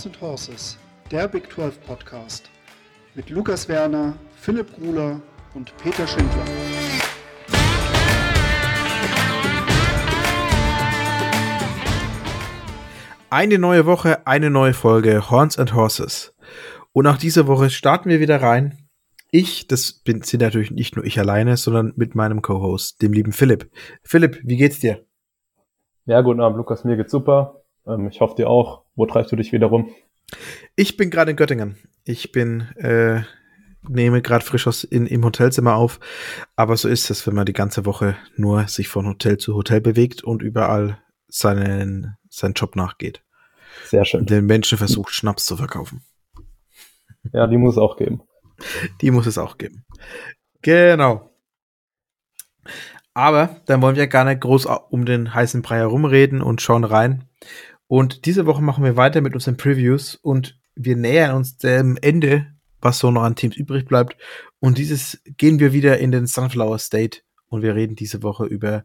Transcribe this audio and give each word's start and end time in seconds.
Horns 0.00 0.06
and 0.06 0.20
Horses, 0.22 0.78
der 1.10 1.28
Big 1.28 1.52
12 1.52 1.78
Podcast 1.82 2.48
mit 3.14 3.28
Lukas 3.28 3.68
Werner, 3.68 4.14
Philipp 4.34 4.74
Gruler 4.74 5.20
und 5.54 5.76
Peter 5.76 6.06
Schindler. 6.06 6.42
Eine 13.28 13.58
neue 13.58 13.84
Woche, 13.84 14.26
eine 14.26 14.48
neue 14.48 14.72
Folge 14.72 15.30
Horns 15.30 15.58
and 15.58 15.74
Horses. 15.74 16.34
Und 16.92 17.06
auch 17.06 17.18
diese 17.18 17.46
Woche 17.46 17.68
starten 17.68 18.08
wir 18.08 18.20
wieder 18.20 18.40
rein. 18.40 18.88
Ich, 19.30 19.68
das 19.68 19.92
bin, 19.92 20.22
sind 20.22 20.40
natürlich 20.40 20.70
nicht 20.70 20.96
nur 20.96 21.04
ich 21.04 21.18
alleine, 21.18 21.58
sondern 21.58 21.92
mit 21.96 22.14
meinem 22.14 22.40
Co-Host, 22.40 23.02
dem 23.02 23.12
lieben 23.12 23.32
Philipp. 23.32 23.70
Philipp, 24.02 24.40
wie 24.44 24.56
geht's 24.56 24.80
dir? 24.80 25.04
Ja, 26.06 26.22
guten 26.22 26.40
Abend, 26.40 26.56
Lukas. 26.56 26.84
Mir 26.84 26.96
geht's 26.96 27.12
super. 27.12 27.59
Ähm, 27.90 28.08
ich 28.08 28.20
hoffe 28.20 28.36
dir 28.36 28.48
auch. 28.48 28.84
Wo 28.94 29.06
treibst 29.06 29.32
du 29.32 29.36
dich 29.36 29.52
wieder 29.52 29.66
rum? 29.66 29.90
Ich 30.76 30.96
bin 30.96 31.10
gerade 31.10 31.30
in 31.30 31.36
Göttingen. 31.36 31.76
Ich 32.04 32.32
bin, 32.32 32.62
äh, 32.76 33.22
nehme 33.88 34.22
gerade 34.22 34.44
frisch 34.44 34.66
aus 34.66 34.84
in, 34.84 35.06
im 35.06 35.24
Hotelzimmer 35.24 35.74
auf. 35.74 36.00
Aber 36.56 36.76
so 36.76 36.88
ist 36.88 37.10
es, 37.10 37.26
wenn 37.26 37.34
man 37.34 37.46
die 37.46 37.52
ganze 37.52 37.86
Woche 37.86 38.16
nur 38.36 38.68
sich 38.68 38.88
von 38.88 39.06
Hotel 39.06 39.38
zu 39.38 39.54
Hotel 39.54 39.80
bewegt 39.80 40.22
und 40.22 40.42
überall 40.42 40.98
seinen, 41.28 42.16
seinen 42.28 42.54
Job 42.54 42.76
nachgeht. 42.76 43.22
Sehr 43.84 44.04
schön. 44.04 44.26
Den 44.26 44.46
Menschen 44.46 44.78
versucht, 44.78 45.12
Schnaps 45.12 45.46
zu 45.46 45.56
verkaufen. 45.56 46.02
Ja, 47.32 47.46
die 47.46 47.56
muss 47.56 47.74
es 47.74 47.78
auch 47.78 47.96
geben. 47.96 48.22
Die 49.00 49.10
muss 49.10 49.26
es 49.26 49.38
auch 49.38 49.58
geben. 49.58 49.84
Genau. 50.62 51.30
Aber 53.14 53.56
dann 53.66 53.82
wollen 53.82 53.96
wir 53.96 54.06
gar 54.06 54.24
nicht 54.24 54.40
groß 54.40 54.66
um 54.66 55.04
den 55.04 55.34
heißen 55.34 55.62
Brei 55.62 55.78
herumreden 55.78 56.42
und 56.42 56.62
schauen 56.62 56.84
rein. 56.84 57.28
Und 57.90 58.24
diese 58.24 58.46
Woche 58.46 58.62
machen 58.62 58.84
wir 58.84 58.96
weiter 58.96 59.20
mit 59.20 59.34
unseren 59.34 59.56
Previews 59.56 60.14
und 60.14 60.56
wir 60.76 60.94
nähern 60.94 61.34
uns 61.34 61.56
dem 61.56 61.98
Ende, 62.00 62.46
was 62.80 63.00
so 63.00 63.10
noch 63.10 63.24
an 63.24 63.34
Teams 63.34 63.56
übrig 63.56 63.84
bleibt. 63.84 64.16
Und 64.60 64.78
dieses 64.78 65.20
gehen 65.24 65.58
wir 65.58 65.72
wieder 65.72 65.98
in 65.98 66.12
den 66.12 66.28
Sunflower 66.28 66.78
State 66.78 67.22
und 67.48 67.62
wir 67.62 67.74
reden 67.74 67.96
diese 67.96 68.22
Woche 68.22 68.46
über 68.46 68.84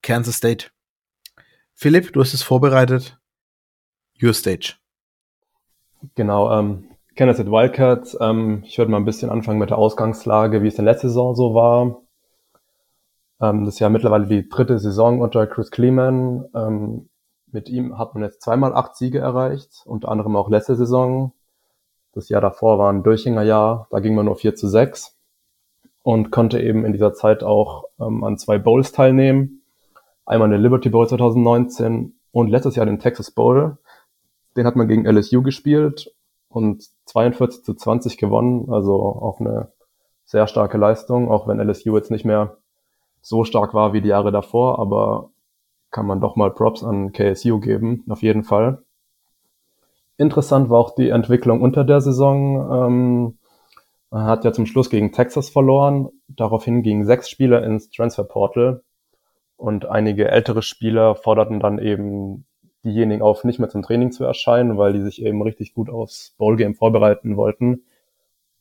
Kansas 0.00 0.36
State. 0.36 0.68
Philipp, 1.74 2.14
du 2.14 2.22
hast 2.22 2.32
es 2.32 2.42
vorbereitet. 2.42 3.18
Your 4.22 4.32
stage. 4.32 4.76
Genau, 6.14 6.50
ähm, 6.58 6.84
Kansas 7.14 7.36
City 7.36 7.50
Wildcats. 7.50 8.16
Ähm, 8.22 8.62
ich 8.64 8.78
würde 8.78 8.90
mal 8.90 8.96
ein 8.96 9.04
bisschen 9.04 9.28
anfangen 9.28 9.58
mit 9.58 9.68
der 9.68 9.76
Ausgangslage, 9.76 10.62
wie 10.62 10.68
es 10.68 10.78
in 10.78 10.86
der 10.86 10.94
letzten 10.94 11.08
Saison 11.08 11.36
so 11.36 11.52
war. 11.52 12.00
Ähm, 13.38 13.66
das 13.66 13.74
ist 13.74 13.80
ja 13.80 13.90
mittlerweile 13.90 14.26
die 14.26 14.48
dritte 14.48 14.78
Saison 14.78 15.20
unter 15.20 15.46
Chris 15.46 15.70
Kleeman. 15.70 16.46
Ähm, 16.54 17.10
mit 17.56 17.70
ihm 17.70 17.96
hat 17.96 18.12
man 18.12 18.22
jetzt 18.22 18.42
zweimal 18.42 18.74
acht 18.74 18.96
Siege 18.96 19.18
erreicht, 19.18 19.82
unter 19.86 20.10
anderem 20.10 20.36
auch 20.36 20.50
letzte 20.50 20.76
Saison. 20.76 21.32
Das 22.12 22.28
Jahr 22.28 22.42
davor 22.42 22.78
war 22.78 22.92
ein 22.92 23.02
Durchhängerjahr, 23.02 23.88
da 23.90 24.00
ging 24.00 24.14
man 24.14 24.26
nur 24.26 24.36
4 24.36 24.54
zu 24.54 24.68
6 24.68 25.16
und 26.02 26.30
konnte 26.30 26.60
eben 26.60 26.84
in 26.84 26.92
dieser 26.92 27.14
Zeit 27.14 27.42
auch 27.42 27.84
ähm, 27.98 28.24
an 28.24 28.36
zwei 28.36 28.58
Bowls 28.58 28.92
teilnehmen. 28.92 29.62
Einmal 30.26 30.50
den 30.50 30.60
Liberty 30.60 30.90
Bowl 30.90 31.08
2019 31.08 32.18
und 32.30 32.48
letztes 32.50 32.76
Jahr 32.76 32.84
den 32.84 32.98
Texas 32.98 33.30
Bowl. 33.30 33.78
Den 34.54 34.66
hat 34.66 34.76
man 34.76 34.86
gegen 34.86 35.06
LSU 35.06 35.40
gespielt 35.40 36.14
und 36.50 36.84
42 37.06 37.64
zu 37.64 37.72
20 37.72 38.18
gewonnen, 38.18 38.70
also 38.70 39.00
auch 39.00 39.40
eine 39.40 39.72
sehr 40.26 40.46
starke 40.46 40.76
Leistung, 40.76 41.30
auch 41.30 41.48
wenn 41.48 41.58
LSU 41.58 41.96
jetzt 41.96 42.10
nicht 42.10 42.26
mehr 42.26 42.58
so 43.22 43.44
stark 43.44 43.72
war 43.72 43.94
wie 43.94 44.02
die 44.02 44.10
Jahre 44.10 44.30
davor, 44.30 44.78
aber 44.78 45.30
kann 45.90 46.06
man 46.06 46.20
doch 46.20 46.36
mal 46.36 46.50
Props 46.50 46.82
an 46.82 47.12
KSU 47.12 47.60
geben, 47.60 48.04
auf 48.08 48.22
jeden 48.22 48.44
Fall. 48.44 48.82
Interessant 50.18 50.70
war 50.70 50.78
auch 50.78 50.94
die 50.94 51.10
Entwicklung 51.10 51.60
unter 51.60 51.84
der 51.84 52.00
Saison. 52.00 52.70
Ähm, 52.72 53.38
man 54.10 54.24
hat 54.24 54.44
ja 54.44 54.52
zum 54.52 54.66
Schluss 54.66 54.88
gegen 54.88 55.12
Texas 55.12 55.50
verloren. 55.50 56.08
Daraufhin 56.28 56.82
gingen 56.82 57.04
sechs 57.04 57.28
Spieler 57.28 57.62
ins 57.64 57.90
Transferportal 57.90 58.82
und 59.56 59.86
einige 59.86 60.30
ältere 60.30 60.62
Spieler 60.62 61.14
forderten 61.14 61.60
dann 61.60 61.78
eben 61.78 62.46
diejenigen 62.84 63.22
auf, 63.22 63.44
nicht 63.44 63.58
mehr 63.58 63.68
zum 63.68 63.82
Training 63.82 64.12
zu 64.12 64.24
erscheinen, 64.24 64.78
weil 64.78 64.92
die 64.92 65.02
sich 65.02 65.22
eben 65.22 65.42
richtig 65.42 65.74
gut 65.74 65.90
aufs 65.90 66.34
Bowlgame 66.38 66.74
vorbereiten 66.74 67.36
wollten. 67.36 67.84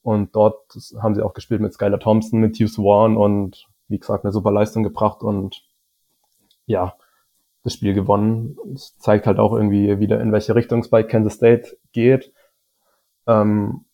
Und 0.02 0.36
dort 0.36 0.62
haben 1.02 1.16
sie 1.16 1.24
auch 1.24 1.34
gespielt 1.34 1.62
mit 1.62 1.74
Skylar 1.74 2.00
Thompson, 2.00 2.40
mit 2.40 2.58
Hughes 2.58 2.78
Warren 2.78 3.18
und 3.18 3.68
wie 3.88 4.00
gesagt 4.00 4.24
eine 4.24 4.34
super 4.34 4.52
Leistung 4.52 4.84
gebracht 4.84 5.22
und 5.22 5.64
ja, 6.66 6.96
das 7.66 7.74
Spiel 7.74 7.94
gewonnen. 7.94 8.58
Es 8.74 8.96
zeigt 9.00 9.26
halt 9.26 9.40
auch 9.40 9.54
irgendwie 9.54 10.00
wieder, 10.00 10.22
in 10.22 10.32
welche 10.32 10.56
Richtung 10.56 10.80
es 10.80 10.90
bei 10.90 11.04
Kansas 11.04 11.34
State 11.34 11.78
geht. 11.92 12.32
Ähm, 13.28 13.86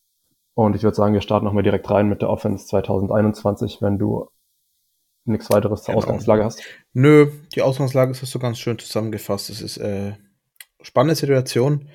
und 0.53 0.75
ich 0.75 0.83
würde 0.83 0.95
sagen, 0.95 1.13
wir 1.13 1.21
starten 1.21 1.45
nochmal 1.45 1.63
direkt 1.63 1.89
rein 1.89 2.09
mit 2.09 2.21
der 2.21 2.29
Offense 2.29 2.67
2021, 2.67 3.81
wenn 3.81 3.97
du 3.97 4.29
nichts 5.23 5.49
weiteres 5.49 5.83
zur 5.83 5.93
genau. 5.93 6.03
Ausgangslage 6.03 6.43
hast. 6.43 6.61
Nö, 6.93 7.31
die 7.55 7.61
Ausgangslage 7.61 8.11
ist 8.11 8.19
so 8.19 8.39
ganz 8.39 8.59
schön 8.59 8.77
zusammengefasst. 8.77 9.49
Es 9.49 9.61
ist 9.61 9.77
äh, 9.77 10.15
spannende 10.81 11.15
Situation. 11.15 11.89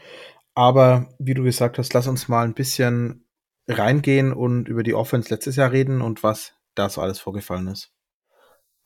Aber 0.54 1.10
wie 1.18 1.34
du 1.34 1.42
gesagt 1.42 1.76
hast, 1.76 1.92
lass 1.92 2.08
uns 2.08 2.28
mal 2.28 2.44
ein 2.44 2.54
bisschen 2.54 3.28
reingehen 3.68 4.32
und 4.32 4.68
über 4.68 4.82
die 4.82 4.94
Offense 4.94 5.28
letztes 5.28 5.56
Jahr 5.56 5.72
reden 5.72 6.00
und 6.00 6.22
was 6.22 6.54
da 6.74 6.88
so 6.88 7.02
alles 7.02 7.18
vorgefallen 7.18 7.66
ist. 7.66 7.92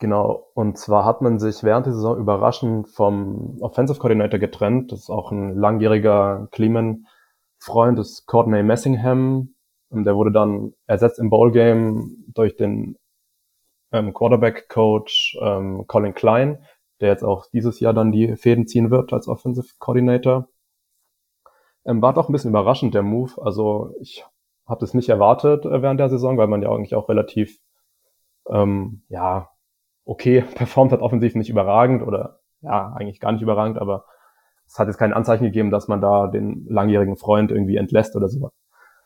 Genau, 0.01 0.47
und 0.55 0.79
zwar 0.79 1.05
hat 1.05 1.21
man 1.21 1.37
sich 1.37 1.63
während 1.63 1.85
der 1.85 1.93
Saison 1.93 2.17
überraschend 2.17 2.89
vom 2.89 3.61
Offensive 3.61 3.99
Coordinator 3.99 4.39
getrennt. 4.39 4.91
Das 4.91 5.01
ist 5.01 5.09
auch 5.11 5.31
ein 5.31 5.55
langjähriger 5.55 6.47
Cleman-Freund 6.49 7.99
des 7.99 8.25
Courtney 8.25 8.63
Messingham. 8.63 9.53
Der 9.91 10.15
wurde 10.15 10.31
dann 10.31 10.73
ersetzt 10.87 11.19
im 11.19 11.29
Bowl-Game 11.29 12.25
durch 12.33 12.55
den 12.55 12.97
ähm, 13.91 14.11
Quarterback-Coach 14.11 15.37
ähm, 15.39 15.85
Colin 15.85 16.15
Klein, 16.15 16.65
der 16.99 17.09
jetzt 17.09 17.23
auch 17.23 17.45
dieses 17.53 17.79
Jahr 17.79 17.93
dann 17.93 18.11
die 18.11 18.35
Fäden 18.37 18.65
ziehen 18.65 18.89
wird 18.89 19.13
als 19.13 19.27
Offensive 19.27 19.75
Coordinator. 19.77 20.47
Ähm, 21.85 22.01
war 22.01 22.15
doch 22.15 22.27
ein 22.27 22.31
bisschen 22.31 22.49
überraschend, 22.49 22.95
der 22.95 23.03
Move. 23.03 23.39
Also 23.39 23.93
ich 23.99 24.25
habe 24.65 24.79
das 24.79 24.95
nicht 24.95 25.09
erwartet 25.09 25.63
äh, 25.65 25.83
während 25.83 25.99
der 25.99 26.09
Saison, 26.09 26.39
weil 26.39 26.47
man 26.47 26.63
ja 26.63 26.71
eigentlich 26.71 26.95
auch 26.95 27.07
relativ 27.07 27.59
ähm, 28.49 29.03
ja, 29.07 29.51
okay 30.05 30.41
performt 30.55 30.91
hat, 30.91 31.01
offensiv 31.01 31.35
nicht 31.35 31.49
überragend 31.49 32.03
oder 32.03 32.39
ja, 32.61 32.93
eigentlich 32.95 33.19
gar 33.19 33.31
nicht 33.31 33.41
überragend, 33.41 33.79
aber 33.79 34.05
es 34.67 34.79
hat 34.79 34.87
jetzt 34.87 34.97
kein 34.97 35.13
Anzeichen 35.13 35.43
gegeben, 35.43 35.71
dass 35.71 35.87
man 35.87 35.99
da 35.99 36.27
den 36.27 36.65
langjährigen 36.69 37.17
Freund 37.17 37.51
irgendwie 37.51 37.75
entlässt 37.75 38.15
oder 38.15 38.29
so. 38.29 38.51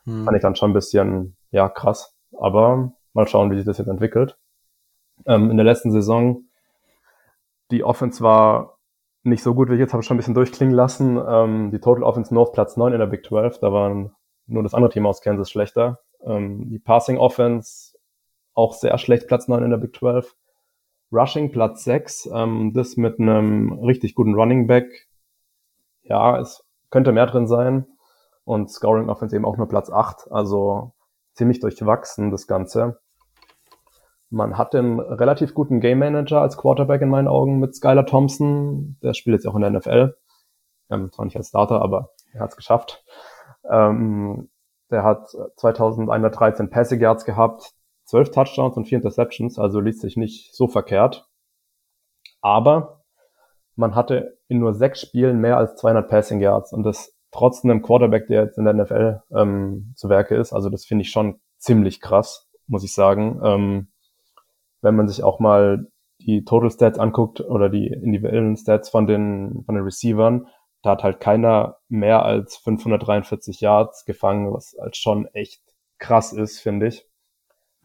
Hm. 0.04 0.24
Fand 0.24 0.36
ich 0.36 0.42
dann 0.42 0.54
schon 0.54 0.70
ein 0.70 0.74
bisschen, 0.74 1.36
ja, 1.50 1.68
krass. 1.68 2.14
Aber 2.38 2.92
mal 3.14 3.26
schauen, 3.26 3.50
wie 3.50 3.56
sich 3.56 3.64
das 3.64 3.78
jetzt 3.78 3.88
entwickelt. 3.88 4.38
Ähm, 5.26 5.50
in 5.50 5.56
der 5.56 5.64
letzten 5.64 5.90
Saison, 5.90 6.44
die 7.70 7.82
Offense 7.82 8.22
war 8.22 8.78
nicht 9.22 9.42
so 9.42 9.54
gut 9.54 9.68
wie 9.68 9.74
ich 9.74 9.80
jetzt, 9.80 9.92
habe 9.92 10.02
ich 10.02 10.06
schon 10.06 10.14
ein 10.14 10.18
bisschen 10.18 10.34
durchklingen 10.34 10.74
lassen. 10.74 11.18
Ähm, 11.28 11.70
die 11.72 11.80
Total 11.80 12.04
Offense 12.04 12.32
North 12.32 12.52
Platz 12.52 12.76
9 12.76 12.92
in 12.92 13.00
der 13.00 13.06
Big 13.06 13.24
12, 13.24 13.58
da 13.58 13.72
waren 13.72 14.14
nur 14.46 14.62
das 14.62 14.74
andere 14.74 14.92
Team 14.92 15.06
aus 15.06 15.20
Kansas 15.20 15.50
schlechter. 15.50 15.98
Ähm, 16.24 16.68
die 16.68 16.78
Passing 16.78 17.18
Offense 17.18 17.96
auch 18.54 18.74
sehr 18.74 18.96
schlecht, 18.98 19.26
Platz 19.26 19.48
9 19.48 19.64
in 19.64 19.70
der 19.70 19.78
Big 19.78 19.96
12. 19.96 20.34
Rushing 21.16 21.50
Platz 21.50 21.84
6, 21.84 22.30
ähm, 22.32 22.72
das 22.74 22.96
mit 22.96 23.18
einem 23.18 23.72
richtig 23.72 24.14
guten 24.14 24.34
Running 24.34 24.66
Back. 24.66 25.08
Ja, 26.02 26.38
es 26.38 26.64
könnte 26.90 27.12
mehr 27.12 27.26
drin 27.26 27.46
sein. 27.46 27.86
Und 28.44 28.70
Scoring 28.70 29.08
Offense 29.08 29.34
eben 29.34 29.44
auch 29.44 29.56
nur 29.56 29.68
Platz 29.68 29.90
8, 29.90 30.30
also 30.30 30.92
ziemlich 31.34 31.60
durchwachsen 31.60 32.30
das 32.30 32.46
Ganze. 32.46 33.00
Man 34.30 34.58
hat 34.58 34.74
einen 34.74 35.00
relativ 35.00 35.54
guten 35.54 35.80
Game 35.80 36.00
Manager 36.00 36.40
als 36.40 36.56
Quarterback 36.56 37.00
in 37.00 37.08
meinen 37.08 37.28
Augen 37.28 37.58
mit 37.58 37.74
Skylar 37.74 38.06
Thompson. 38.06 38.98
Der 39.02 39.14
spielt 39.14 39.34
jetzt 39.34 39.46
auch 39.46 39.54
in 39.54 39.62
der 39.62 39.70
NFL. 39.70 40.16
Ähm, 40.90 41.10
zwar 41.12 41.24
nicht 41.24 41.36
als 41.36 41.48
Starter, 41.48 41.80
aber 41.80 42.10
er 42.32 42.40
hat 42.40 42.50
es 42.50 42.56
geschafft. 42.56 43.04
Ähm, 43.68 44.48
der 44.90 45.02
hat 45.02 45.28
2113 45.56 46.70
Passing 46.70 47.00
Yards 47.00 47.24
gehabt, 47.24 47.72
12 48.06 48.30
Touchdowns 48.30 48.76
und 48.76 48.86
4 48.86 48.98
Interceptions, 48.98 49.58
also 49.58 49.80
liest 49.80 50.00
sich 50.00 50.16
nicht 50.16 50.54
so 50.54 50.68
verkehrt. 50.68 51.28
Aber 52.40 53.04
man 53.74 53.94
hatte 53.94 54.38
in 54.48 54.58
nur 54.58 54.74
sechs 54.74 55.00
Spielen 55.00 55.40
mehr 55.40 55.58
als 55.58 55.76
200 55.76 56.08
Passing 56.08 56.40
Yards 56.40 56.72
und 56.72 56.82
das 56.82 57.14
trotz 57.30 57.64
einem 57.64 57.82
Quarterback, 57.82 58.26
der 58.28 58.44
jetzt 58.44 58.58
in 58.58 58.64
der 58.64 58.74
NFL 58.74 59.22
ähm, 59.34 59.92
zu 59.96 60.08
Werke 60.08 60.36
ist. 60.36 60.52
Also 60.52 60.70
das 60.70 60.84
finde 60.84 61.02
ich 61.02 61.10
schon 61.10 61.40
ziemlich 61.58 62.00
krass, 62.00 62.48
muss 62.66 62.84
ich 62.84 62.94
sagen. 62.94 63.40
Ähm, 63.44 63.88
wenn 64.80 64.96
man 64.96 65.08
sich 65.08 65.22
auch 65.22 65.40
mal 65.40 65.86
die 66.20 66.44
Total 66.44 66.70
Stats 66.70 66.98
anguckt 66.98 67.40
oder 67.40 67.68
die 67.68 67.88
individuellen 67.88 68.56
Stats 68.56 68.88
von 68.88 69.06
den, 69.06 69.62
von 69.66 69.74
den 69.74 69.84
Receivern, 69.84 70.46
da 70.82 70.92
hat 70.92 71.02
halt 71.02 71.20
keiner 71.20 71.78
mehr 71.88 72.24
als 72.24 72.56
543 72.56 73.60
Yards 73.60 74.04
gefangen, 74.04 74.52
was 74.52 74.76
halt 74.80 74.96
schon 74.96 75.26
echt 75.26 75.60
krass 75.98 76.32
ist, 76.32 76.60
finde 76.60 76.86
ich. 76.86 77.05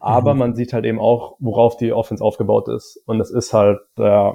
Aber 0.02 0.34
mhm. 0.34 0.40
man 0.40 0.54
sieht 0.56 0.72
halt 0.72 0.84
eben 0.84 0.98
auch, 0.98 1.36
worauf 1.38 1.76
die 1.76 1.92
Offense 1.92 2.24
aufgebaut 2.24 2.66
ist. 2.68 3.00
Und 3.06 3.20
es 3.20 3.30
ist 3.30 3.52
halt, 3.52 3.78
äh, 3.98 4.32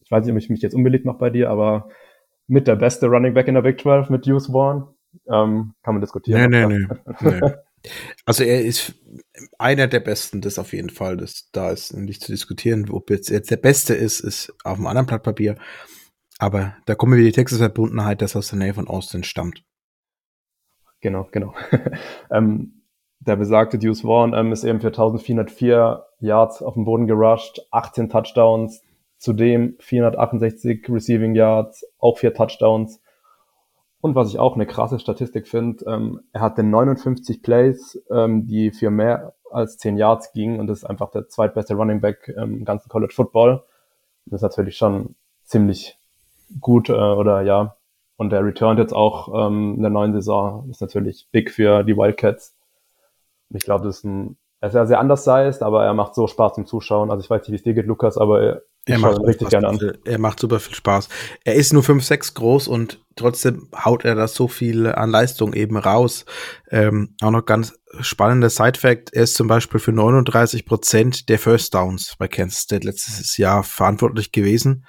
ich 0.00 0.10
weiß 0.10 0.24
nicht, 0.24 0.32
ob 0.32 0.38
ich 0.38 0.48
mich 0.48 0.62
jetzt 0.62 0.74
unbeliebt 0.74 1.04
mache 1.04 1.18
bei 1.18 1.28
dir, 1.28 1.50
aber 1.50 1.90
mit 2.46 2.66
der 2.66 2.76
beste 2.76 3.06
Running 3.06 3.34
Back 3.34 3.46
in 3.46 3.54
der 3.54 3.62
Big 3.62 3.78
12 3.78 4.08
mit 4.08 4.26
Hughes 4.26 4.46
Vaughn. 4.46 4.88
Ähm, 5.26 5.74
kann 5.82 5.94
man 5.94 6.00
diskutieren. 6.00 6.50
Nee, 6.50 6.66
nee, 6.66 6.78
nee, 6.88 7.30
nee. 7.40 7.52
Also 8.24 8.42
er 8.42 8.62
ist 8.62 8.94
einer 9.58 9.86
der 9.86 10.00
Besten, 10.00 10.40
das 10.40 10.58
auf 10.58 10.72
jeden 10.72 10.88
Fall. 10.88 11.18
Das, 11.18 11.50
da 11.52 11.70
ist 11.70 11.92
nicht 11.92 12.22
zu 12.22 12.32
diskutieren. 12.32 12.88
Ob 12.88 13.10
jetzt, 13.10 13.28
jetzt 13.28 13.50
der 13.50 13.58
Beste 13.58 13.92
ist, 13.92 14.20
ist 14.20 14.54
auf 14.64 14.78
einem 14.78 14.86
anderen 14.86 15.06
Blatt 15.06 15.24
Papier. 15.24 15.56
Aber 16.38 16.74
da 16.86 16.94
kommen 16.94 17.18
wir 17.18 17.24
die 17.24 17.32
Texas-Verbundenheit, 17.32 18.22
das 18.22 18.34
aus 18.34 18.48
der 18.48 18.58
Nähe 18.58 18.72
von 18.72 18.88
Austin 18.88 19.24
stammt. 19.24 19.62
Genau, 21.02 21.28
genau. 21.32 21.54
ähm, 22.30 22.79
der 23.20 23.36
besagte 23.36 23.78
Deuce 23.78 24.00
Vaughn 24.00 24.32
ähm, 24.34 24.52
ist 24.52 24.64
eben 24.64 24.80
für 24.80 24.88
1404 24.88 26.06
Yards 26.20 26.62
auf 26.62 26.74
dem 26.74 26.84
Boden 26.84 27.06
gerusht, 27.06 27.60
18 27.70 28.08
Touchdowns, 28.08 28.82
zudem 29.18 29.76
468 29.78 30.88
Receiving 30.88 31.34
Yards, 31.34 31.86
auch 31.98 32.18
vier 32.18 32.32
Touchdowns. 32.32 33.00
Und 34.00 34.14
was 34.14 34.30
ich 34.30 34.38
auch 34.38 34.54
eine 34.54 34.66
krasse 34.66 34.98
Statistik 34.98 35.46
finde, 35.46 35.84
ähm, 35.86 36.22
er 36.32 36.40
hatte 36.40 36.62
59 36.62 37.42
Plays, 37.42 38.02
ähm, 38.10 38.46
die 38.46 38.70
für 38.70 38.90
mehr 38.90 39.34
als 39.50 39.76
10 39.76 39.98
Yards 39.98 40.32
gingen 40.32 40.58
und 40.58 40.70
ist 40.70 40.84
einfach 40.84 41.10
der 41.10 41.28
zweitbeste 41.28 41.74
Running 41.74 42.00
Back 42.00 42.32
im 42.34 42.64
ganzen 42.64 42.88
College 42.88 43.12
Football. 43.14 43.62
Das 44.24 44.38
ist 44.38 44.42
natürlich 44.42 44.78
schon 44.78 45.14
ziemlich 45.44 45.98
gut 46.60 46.88
äh, 46.88 46.92
oder 46.92 47.42
ja. 47.42 47.76
Und 48.16 48.32
er 48.32 48.44
returnt 48.44 48.78
jetzt 48.78 48.94
auch 48.94 49.46
ähm, 49.46 49.74
in 49.76 49.82
der 49.82 49.90
neuen 49.90 50.14
Saison. 50.14 50.68
Ist 50.70 50.80
natürlich 50.80 51.28
big 51.30 51.50
für 51.50 51.84
die 51.84 51.96
Wildcats. 51.96 52.54
Ich 53.54 53.64
glaube, 53.64 53.84
das 53.84 53.98
ist 53.98 54.04
ein, 54.04 54.38
er 54.60 54.68
ist 54.68 54.74
ja 54.74 54.86
sehr 54.86 55.00
anders 55.00 55.26
heißt, 55.26 55.62
aber 55.62 55.84
er 55.84 55.94
macht 55.94 56.14
so 56.14 56.26
Spaß 56.26 56.54
zum 56.54 56.66
Zuschauen. 56.66 57.10
Also 57.10 57.24
ich 57.24 57.30
weiß 57.30 57.42
nicht, 57.42 57.50
wie 57.50 57.56
es 57.56 57.62
dir 57.62 57.74
geht, 57.74 57.86
Lukas, 57.86 58.18
aber 58.18 58.62
er 58.86 58.98
macht 58.98 59.20
richtig 59.20 59.48
gerne 59.48 59.68
an. 59.68 59.92
Er 60.04 60.18
macht 60.18 60.40
super 60.40 60.58
viel 60.58 60.74
Spaß. 60.74 61.08
Er 61.44 61.54
ist 61.54 61.72
nur 61.72 61.82
5,6 61.82 62.34
groß 62.34 62.68
und 62.68 63.04
trotzdem 63.16 63.68
haut 63.84 64.04
er 64.04 64.14
da 64.14 64.26
so 64.26 64.48
viel 64.48 64.86
an 64.86 65.10
Leistung 65.10 65.52
eben 65.52 65.76
raus. 65.76 66.24
Ähm, 66.70 67.14
auch 67.22 67.30
noch 67.30 67.44
ganz 67.44 67.74
spannender 68.00 68.50
Side-Fact, 68.50 69.12
er 69.12 69.24
ist 69.24 69.34
zum 69.34 69.48
Beispiel 69.48 69.80
für 69.80 69.92
39 69.92 70.64
Prozent 70.64 71.28
der 71.28 71.38
First 71.38 71.74
Downs 71.74 72.14
bei 72.18 72.28
Kansas 72.28 72.60
State 72.60 72.86
letztes 72.86 73.36
Jahr 73.36 73.64
verantwortlich 73.64 74.32
gewesen 74.32 74.84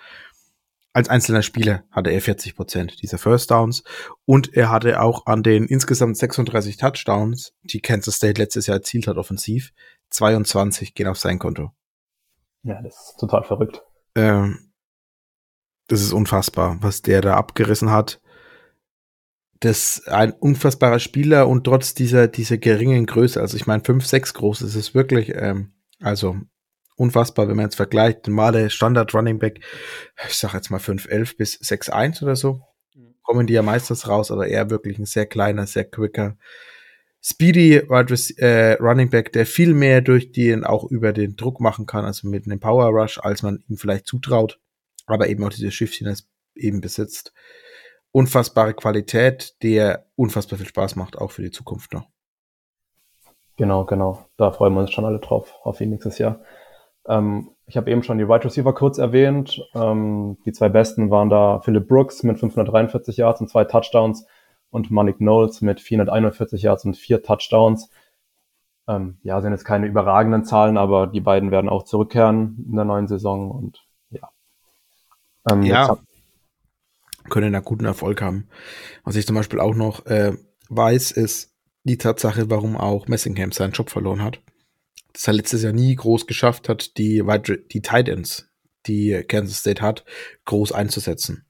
als 0.93 1.09
einzelner 1.09 1.41
Spieler 1.41 1.83
hatte 1.91 2.09
er 2.09 2.21
40 2.21 2.55
Prozent 2.55 3.01
dieser 3.01 3.17
First 3.17 3.49
Downs 3.51 3.83
und 4.25 4.53
er 4.53 4.69
hatte 4.69 5.01
auch 5.01 5.25
an 5.25 5.41
den 5.41 5.65
insgesamt 5.65 6.17
36 6.17 6.77
Touchdowns, 6.77 7.53
die 7.63 7.79
Kansas 7.79 8.15
State 8.15 8.41
letztes 8.41 8.67
Jahr 8.67 8.77
erzielt 8.77 9.07
hat, 9.07 9.17
offensiv, 9.17 9.71
22 10.09 10.93
gehen 10.93 11.07
auf 11.07 11.17
sein 11.17 11.39
Konto. 11.39 11.71
Ja, 12.63 12.81
das 12.81 13.11
ist 13.11 13.19
total 13.19 13.43
verrückt. 13.43 13.81
Ähm, 14.15 14.71
das 15.87 16.01
ist 16.01 16.13
unfassbar, 16.13 16.77
was 16.81 17.01
der 17.01 17.21
da 17.21 17.35
abgerissen 17.35 17.91
hat. 17.91 18.21
Das 19.61 19.99
ist 19.99 20.07
ein 20.09 20.33
unfassbarer 20.33 20.99
Spieler 20.99 21.47
und 21.47 21.63
trotz 21.63 21.93
dieser, 21.93 22.27
dieser 22.27 22.57
geringen 22.57 23.05
Größe, 23.05 23.39
also 23.39 23.55
ich 23.55 23.67
meine 23.67 23.83
5, 23.83 24.05
6 24.05 24.33
groß, 24.33 24.61
ist 24.63 24.75
es 24.75 24.93
wirklich, 24.93 25.33
ähm, 25.35 25.73
also 26.01 26.37
unfassbar, 27.01 27.47
wenn 27.47 27.55
man 27.55 27.65
jetzt 27.65 27.75
vergleicht, 27.75 28.27
normale 28.27 28.69
Standard 28.69 29.13
Running 29.15 29.39
Back, 29.39 29.59
ich 30.27 30.37
sag 30.37 30.53
jetzt 30.53 30.69
mal 30.69 30.79
5'11 30.79 31.35
bis 31.35 31.59
6'1 31.59 32.21
oder 32.21 32.35
so, 32.35 32.61
mhm. 32.93 33.15
kommen 33.23 33.47
die 33.47 33.53
ja 33.53 33.63
meistens 33.63 34.07
raus, 34.07 34.29
aber 34.29 34.47
er 34.47 34.69
wirklich 34.69 34.99
ein 34.99 35.05
sehr 35.05 35.25
kleiner, 35.25 35.65
sehr 35.65 35.85
quicker, 35.85 36.37
speedy 37.19 37.77
äh, 37.77 38.73
Running 38.73 39.09
Back, 39.09 39.33
der 39.33 39.47
viel 39.47 39.73
mehr 39.73 40.01
durch 40.01 40.31
den 40.31 40.63
auch 40.63 40.83
über 40.91 41.11
den 41.11 41.35
Druck 41.35 41.59
machen 41.59 41.87
kann, 41.87 42.05
also 42.05 42.27
mit 42.27 42.45
einem 42.45 42.59
Power 42.59 42.89
Rush, 42.89 43.17
als 43.17 43.41
man 43.41 43.63
ihm 43.67 43.77
vielleicht 43.77 44.05
zutraut, 44.05 44.59
aber 45.07 45.27
eben 45.27 45.43
auch 45.43 45.49
diese 45.49 45.71
Schiffchen 45.71 46.15
eben 46.55 46.81
besitzt. 46.81 47.33
Unfassbare 48.11 48.75
Qualität, 48.75 49.55
der 49.63 50.05
unfassbar 50.15 50.59
viel 50.59 50.67
Spaß 50.67 50.97
macht, 50.97 51.17
auch 51.17 51.31
für 51.31 51.41
die 51.41 51.51
Zukunft 51.51 51.93
noch. 51.93 52.07
Genau, 53.55 53.85
genau. 53.85 54.25
Da 54.37 54.51
freuen 54.51 54.73
wir 54.73 54.81
uns 54.81 54.91
schon 54.91 55.05
alle 55.05 55.19
drauf, 55.19 55.55
auf 55.63 55.81
ihn 55.81 55.89
nächstes 55.89 56.19
Jahr. 56.19 56.41
Ähm, 57.07 57.51
ich 57.65 57.77
habe 57.77 57.89
eben 57.89 58.03
schon 58.03 58.17
die 58.17 58.27
Wide 58.27 58.43
Receiver 58.43 58.73
kurz 58.73 58.97
erwähnt. 58.97 59.61
Ähm, 59.73 60.37
die 60.45 60.51
zwei 60.51 60.69
besten 60.69 61.09
waren 61.09 61.29
da 61.29 61.59
Philip 61.61 61.87
Brooks 61.87 62.23
mit 62.23 62.39
543 62.39 63.17
Yards 63.17 63.41
und 63.41 63.49
zwei 63.49 63.63
Touchdowns 63.63 64.25
und 64.69 64.91
Malik 64.91 65.17
Knowles 65.17 65.61
mit 65.61 65.81
441 65.81 66.61
Yards 66.61 66.85
und 66.85 66.95
vier 66.95 67.23
Touchdowns. 67.23 67.89
Ähm, 68.87 69.17
ja, 69.23 69.41
sind 69.41 69.51
jetzt 69.51 69.65
keine 69.65 69.87
überragenden 69.87 70.43
Zahlen, 70.43 70.77
aber 70.77 71.07
die 71.07 71.21
beiden 71.21 71.51
werden 71.51 71.69
auch 71.69 71.83
zurückkehren 71.83 72.65
in 72.67 72.75
der 72.75 72.85
neuen 72.85 73.07
Saison 73.07 73.51
und 73.51 73.85
ja. 74.09 74.29
Ähm, 75.49 75.63
ja. 75.63 75.97
Können 77.29 77.53
da 77.53 77.59
guten 77.59 77.85
Erfolg 77.85 78.21
haben. 78.21 78.47
Was 79.03 79.15
ich 79.15 79.27
zum 79.27 79.35
Beispiel 79.35 79.59
auch 79.59 79.75
noch 79.75 80.05
äh, 80.07 80.33
weiß, 80.69 81.11
ist 81.11 81.53
die 81.83 81.97
Tatsache, 81.97 82.49
warum 82.49 82.75
auch 82.75 83.07
Messingham 83.07 83.51
seinen 83.51 83.71
Job 83.71 83.89
verloren 83.89 84.23
hat 84.23 84.41
das 85.13 85.27
er 85.27 85.33
letztes 85.33 85.63
Jahr 85.63 85.73
nie 85.73 85.95
groß 85.95 86.27
geschafft 86.27 86.69
hat, 86.69 86.97
die, 86.97 87.23
die 87.71 87.81
Tight 87.81 88.09
Ends, 88.09 88.49
die 88.87 89.23
Kansas 89.27 89.59
State 89.59 89.81
hat, 89.81 90.05
groß 90.45 90.71
einzusetzen. 90.71 91.45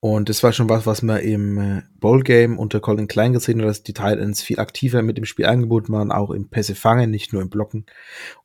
Und 0.00 0.28
das 0.28 0.44
war 0.44 0.52
schon 0.52 0.68
was, 0.68 0.86
was 0.86 1.02
man 1.02 1.18
im 1.20 1.58
äh, 1.58 1.82
Bowl-Game 1.98 2.56
unter 2.56 2.78
Colin 2.78 3.08
Klein 3.08 3.32
gesehen 3.32 3.60
hat, 3.60 3.68
dass 3.68 3.82
die 3.82 3.94
Tight 3.94 4.20
Ends 4.20 4.40
viel 4.40 4.60
aktiver 4.60 5.02
mit 5.02 5.18
dem 5.18 5.24
Spiel 5.24 5.46
angeboten 5.46 5.92
waren, 5.92 6.12
auch 6.12 6.30
im 6.30 6.48
Pässe 6.48 6.76
fangen, 6.76 7.10
nicht 7.10 7.32
nur 7.32 7.42
im 7.42 7.50
Blocken. 7.50 7.84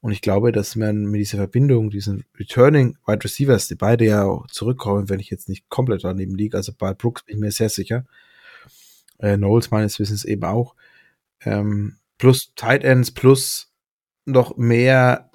Und 0.01 0.13
ich 0.13 0.21
glaube, 0.21 0.51
dass 0.51 0.75
man 0.75 1.03
mit 1.05 1.21
dieser 1.21 1.37
Verbindung, 1.37 1.91
diesen 1.91 2.25
Returning 2.39 2.97
Wide 3.05 3.23
Receivers, 3.23 3.67
die 3.67 3.75
beide 3.75 4.05
ja 4.05 4.23
auch 4.23 4.47
zurückkommen, 4.47 5.09
wenn 5.09 5.19
ich 5.19 5.29
jetzt 5.29 5.47
nicht 5.47 5.69
komplett 5.69 6.03
daneben 6.03 6.33
liege, 6.33 6.57
also 6.57 6.71
bei 6.75 6.95
Brooks 6.95 7.23
bin 7.23 7.35
ich 7.35 7.41
mir 7.41 7.51
sehr 7.51 7.69
sicher, 7.69 8.03
äh, 9.19 9.37
Knowles 9.37 9.69
meines 9.69 9.99
Wissens 9.99 10.25
eben 10.25 10.45
auch, 10.45 10.73
ähm, 11.45 11.97
plus 12.17 12.53
Tight 12.55 12.83
Ends, 12.83 13.11
plus 13.11 13.71
noch 14.25 14.57
mehr 14.57 15.29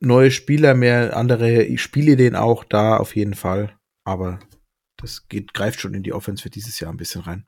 neue 0.00 0.30
Spieler, 0.30 0.74
mehr 0.74 1.16
andere 1.16 1.76
Spielideen 1.78 2.36
auch 2.36 2.64
da 2.64 2.96
auf 2.96 3.16
jeden 3.16 3.34
Fall. 3.34 3.72
Aber 4.04 4.38
das 4.96 5.28
geht, 5.28 5.54
greift 5.54 5.80
schon 5.80 5.94
in 5.94 6.02
die 6.02 6.12
Offense 6.12 6.42
für 6.42 6.50
dieses 6.50 6.78
Jahr 6.80 6.92
ein 6.92 6.96
bisschen 6.96 7.22
rein. 7.22 7.46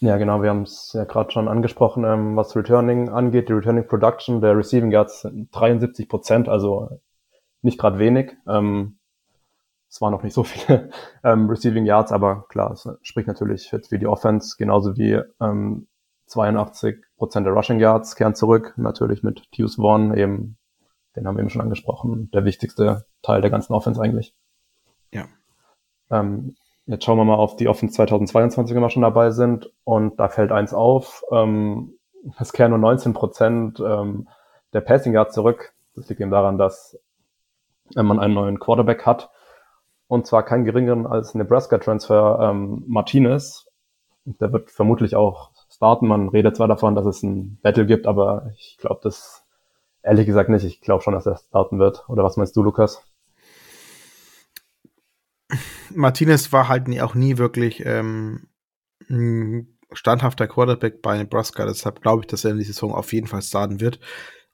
Ja, 0.00 0.16
genau, 0.16 0.42
wir 0.42 0.48
haben 0.48 0.62
es 0.62 0.92
ja 0.94 1.04
gerade 1.04 1.30
schon 1.30 1.46
angesprochen, 1.46 2.04
ähm, 2.04 2.34
was 2.34 2.56
Returning 2.56 3.10
angeht, 3.10 3.50
die 3.50 3.52
Returning 3.52 3.86
Production, 3.86 4.40
der 4.40 4.56
Receiving 4.56 4.90
Yards 4.90 5.28
73 5.52 6.08
Prozent, 6.08 6.48
also 6.48 6.88
nicht 7.60 7.78
gerade 7.78 7.98
wenig. 7.98 8.32
Ähm, 8.48 8.98
es 9.90 10.00
waren 10.00 10.12
noch 10.12 10.22
nicht 10.22 10.32
so 10.32 10.42
viele 10.42 10.90
ähm, 11.24 11.50
Receiving 11.50 11.84
Yards, 11.84 12.12
aber 12.12 12.46
klar, 12.48 12.72
es 12.72 12.88
spricht 13.02 13.28
natürlich 13.28 13.70
jetzt 13.72 13.88
für 13.90 13.98
die 13.98 14.06
Offense, 14.06 14.56
genauso 14.56 14.96
wie 14.96 15.20
ähm, 15.38 15.86
82 16.30 16.96
Prozent 17.16 17.46
der 17.46 17.52
Rushing 17.52 17.80
Yards 17.80 18.16
kehren 18.16 18.34
zurück, 18.34 18.74
natürlich 18.76 19.22
mit 19.22 19.42
Hughes 19.56 19.76
Vaughn, 19.76 20.16
eben, 20.16 20.56
den 21.16 21.26
haben 21.26 21.36
wir 21.36 21.40
eben 21.40 21.50
schon 21.50 21.62
angesprochen, 21.62 22.30
der 22.32 22.44
wichtigste 22.44 23.04
Teil 23.22 23.40
der 23.40 23.50
ganzen 23.50 23.74
Offense 23.74 24.00
eigentlich. 24.00 24.34
Ja. 25.12 25.26
Ähm, 26.10 26.56
jetzt 26.86 27.04
schauen 27.04 27.18
wir 27.18 27.24
mal 27.24 27.34
auf 27.34 27.56
die 27.56 27.68
Offense 27.68 27.94
2022, 27.94 28.74
wenn 28.74 28.82
wir 28.82 28.90
schon 28.90 29.02
dabei 29.02 29.30
sind, 29.30 29.70
und 29.84 30.18
da 30.18 30.28
fällt 30.28 30.52
eins 30.52 30.72
auf, 30.72 31.22
ähm, 31.32 31.94
es 32.38 32.52
kehren 32.52 32.70
nur 32.70 32.78
19 32.78 33.12
Prozent 33.12 33.80
ähm, 33.80 34.28
der 34.72 34.82
Passing 34.82 35.12
Yards 35.12 35.34
zurück. 35.34 35.72
Das 35.94 36.08
liegt 36.08 36.20
eben 36.20 36.30
daran, 36.30 36.58
dass 36.58 36.98
äh, 37.96 38.02
man 38.02 38.20
einen 38.20 38.34
neuen 38.34 38.58
Quarterback 38.60 39.04
hat, 39.04 39.30
und 40.06 40.26
zwar 40.26 40.44
keinen 40.44 40.64
geringeren 40.64 41.06
als 41.06 41.34
Nebraska-Transfer 41.34 42.50
ähm, 42.50 42.84
Martinez. 42.86 43.66
Der 44.24 44.52
wird 44.52 44.70
vermutlich 44.70 45.16
auch 45.16 45.49
starten. 45.80 46.08
Man 46.08 46.28
redet 46.28 46.56
zwar 46.56 46.68
davon, 46.68 46.94
dass 46.94 47.06
es 47.06 47.22
ein 47.22 47.58
Battle 47.62 47.86
gibt, 47.86 48.06
aber 48.06 48.52
ich 48.58 48.76
glaube 48.78 49.00
das 49.02 49.46
ehrlich 50.02 50.26
gesagt 50.26 50.50
nicht. 50.50 50.64
Ich 50.64 50.82
glaube 50.82 51.02
schon, 51.02 51.14
dass 51.14 51.24
er 51.24 51.38
starten 51.38 51.78
wird. 51.78 52.06
Oder 52.08 52.22
was 52.22 52.36
meinst 52.36 52.54
du, 52.54 52.62
Lukas? 52.62 53.02
Martinez 55.94 56.52
war 56.52 56.68
halt 56.68 56.86
nie, 56.86 57.00
auch 57.00 57.14
nie 57.14 57.38
wirklich 57.38 57.82
ähm, 57.86 58.48
ein 59.08 59.78
standhafter 59.92 60.46
Quarterback 60.46 61.00
bei 61.00 61.16
Nebraska. 61.16 61.64
Deshalb 61.64 62.02
glaube 62.02 62.22
ich, 62.22 62.26
dass 62.26 62.44
er 62.44 62.50
in 62.50 62.58
die 62.58 62.64
Saison 62.64 62.94
auf 62.94 63.14
jeden 63.14 63.26
Fall 63.26 63.40
starten 63.40 63.80
wird. 63.80 64.00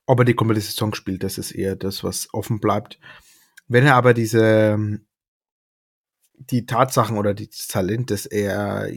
Ob 0.06 0.21
er 0.21 0.25
die 0.25 0.35
komplette 0.35 0.61
Saison 0.61 0.95
spielt, 0.95 1.25
das 1.25 1.38
ist 1.38 1.50
eher 1.50 1.75
das, 1.75 2.04
was 2.04 2.33
offen 2.33 2.61
bleibt. 2.61 3.00
Wenn 3.66 3.85
er 3.85 3.97
aber 3.97 4.14
diese 4.14 5.00
die 6.38 6.66
Tatsachen 6.66 7.18
oder 7.18 7.35
das 7.35 7.66
Talent, 7.66 8.12
das 8.12 8.26
er 8.26 8.88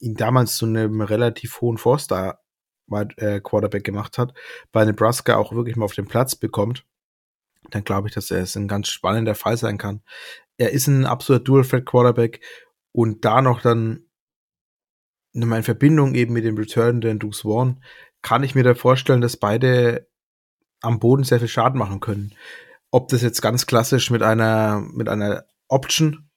ihn 0.00 0.14
damals 0.14 0.56
zu 0.56 0.66
einem 0.66 1.00
relativ 1.00 1.60
hohen 1.60 1.78
Four-Star 1.78 2.40
äh, 3.16 3.40
Quarterback 3.40 3.84
gemacht 3.84 4.18
hat, 4.18 4.34
bei 4.72 4.84
Nebraska 4.84 5.36
auch 5.36 5.52
wirklich 5.52 5.76
mal 5.76 5.84
auf 5.84 5.94
den 5.94 6.08
Platz 6.08 6.34
bekommt, 6.34 6.84
dann 7.70 7.84
glaube 7.84 8.08
ich, 8.08 8.14
dass 8.14 8.30
er 8.30 8.40
es 8.42 8.56
ein 8.56 8.68
ganz 8.68 8.88
spannender 8.88 9.34
Fall 9.34 9.56
sein 9.56 9.78
kann. 9.78 10.02
Er 10.56 10.72
ist 10.72 10.88
ein 10.88 11.06
absoluter 11.06 11.44
Dual-Threat 11.44 12.40
und 12.92 13.24
da 13.24 13.42
noch 13.42 13.60
dann 13.62 14.10
in 15.32 15.62
Verbindung 15.62 16.14
eben 16.14 16.32
mit 16.32 16.44
dem 16.44 16.56
Return 16.56 17.00
der 17.00 17.14
Deuce 17.14 17.42
Vaughn, 17.42 17.82
kann 18.22 18.42
ich 18.42 18.54
mir 18.54 18.64
da 18.64 18.74
vorstellen, 18.74 19.20
dass 19.20 19.36
beide 19.36 20.08
am 20.80 20.98
Boden 20.98 21.24
sehr 21.24 21.38
viel 21.38 21.48
Schaden 21.48 21.78
machen 21.78 22.00
können. 22.00 22.34
Ob 22.90 23.08
das 23.08 23.22
jetzt 23.22 23.40
ganz 23.40 23.66
klassisch 23.66 24.10
mit 24.10 24.22
einer, 24.22 24.80
mit 24.80 25.08
einer 25.08 25.44
Option 25.68 26.29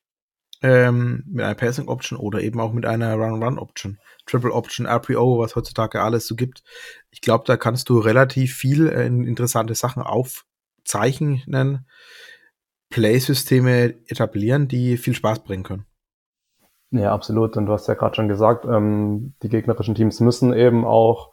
ähm, 0.63 1.24
mit 1.27 1.43
einer 1.43 1.55
Passing 1.55 1.88
Option 1.88 2.17
oder 2.17 2.41
eben 2.41 2.60
auch 2.60 2.72
mit 2.72 2.86
einer 2.86 3.13
Run-Run 3.15 3.60
Option. 3.60 4.00
Triple 4.25 4.53
Option, 4.53 4.88
RPO, 4.88 5.39
was 5.39 5.55
heutzutage 5.55 6.01
alles 6.01 6.25
so 6.25 6.36
gibt. 6.36 6.63
Ich 7.12 7.22
glaube, 7.22 7.43
da 7.46 7.58
kannst 7.58 7.89
du 7.89 8.00
relativ 8.00 8.55
viel 8.55 8.88
äh, 8.88 9.05
interessante 9.05 9.75
Sachen 9.75 10.01
aufzeichnen, 10.01 11.86
Play-Systeme 12.89 13.96
etablieren, 14.08 14.67
die 14.67 14.98
viel 14.98 15.15
Spaß 15.15 15.43
bringen 15.43 15.63
können. 15.63 15.86
Ja, 16.91 17.12
absolut. 17.12 17.58
Und 17.58 17.65
du 17.65 17.74
hast 17.74 17.88
ja 17.88 17.96
gerade 17.96 18.15
schon 18.15 18.27
gesagt, 18.27 18.65
ähm, 18.65 19.34
die 19.41 19.50
gegnerischen 19.50 19.96
Teams 19.96 20.20
müssen 20.20 20.53
eben 20.53 20.86
auch 20.86 21.32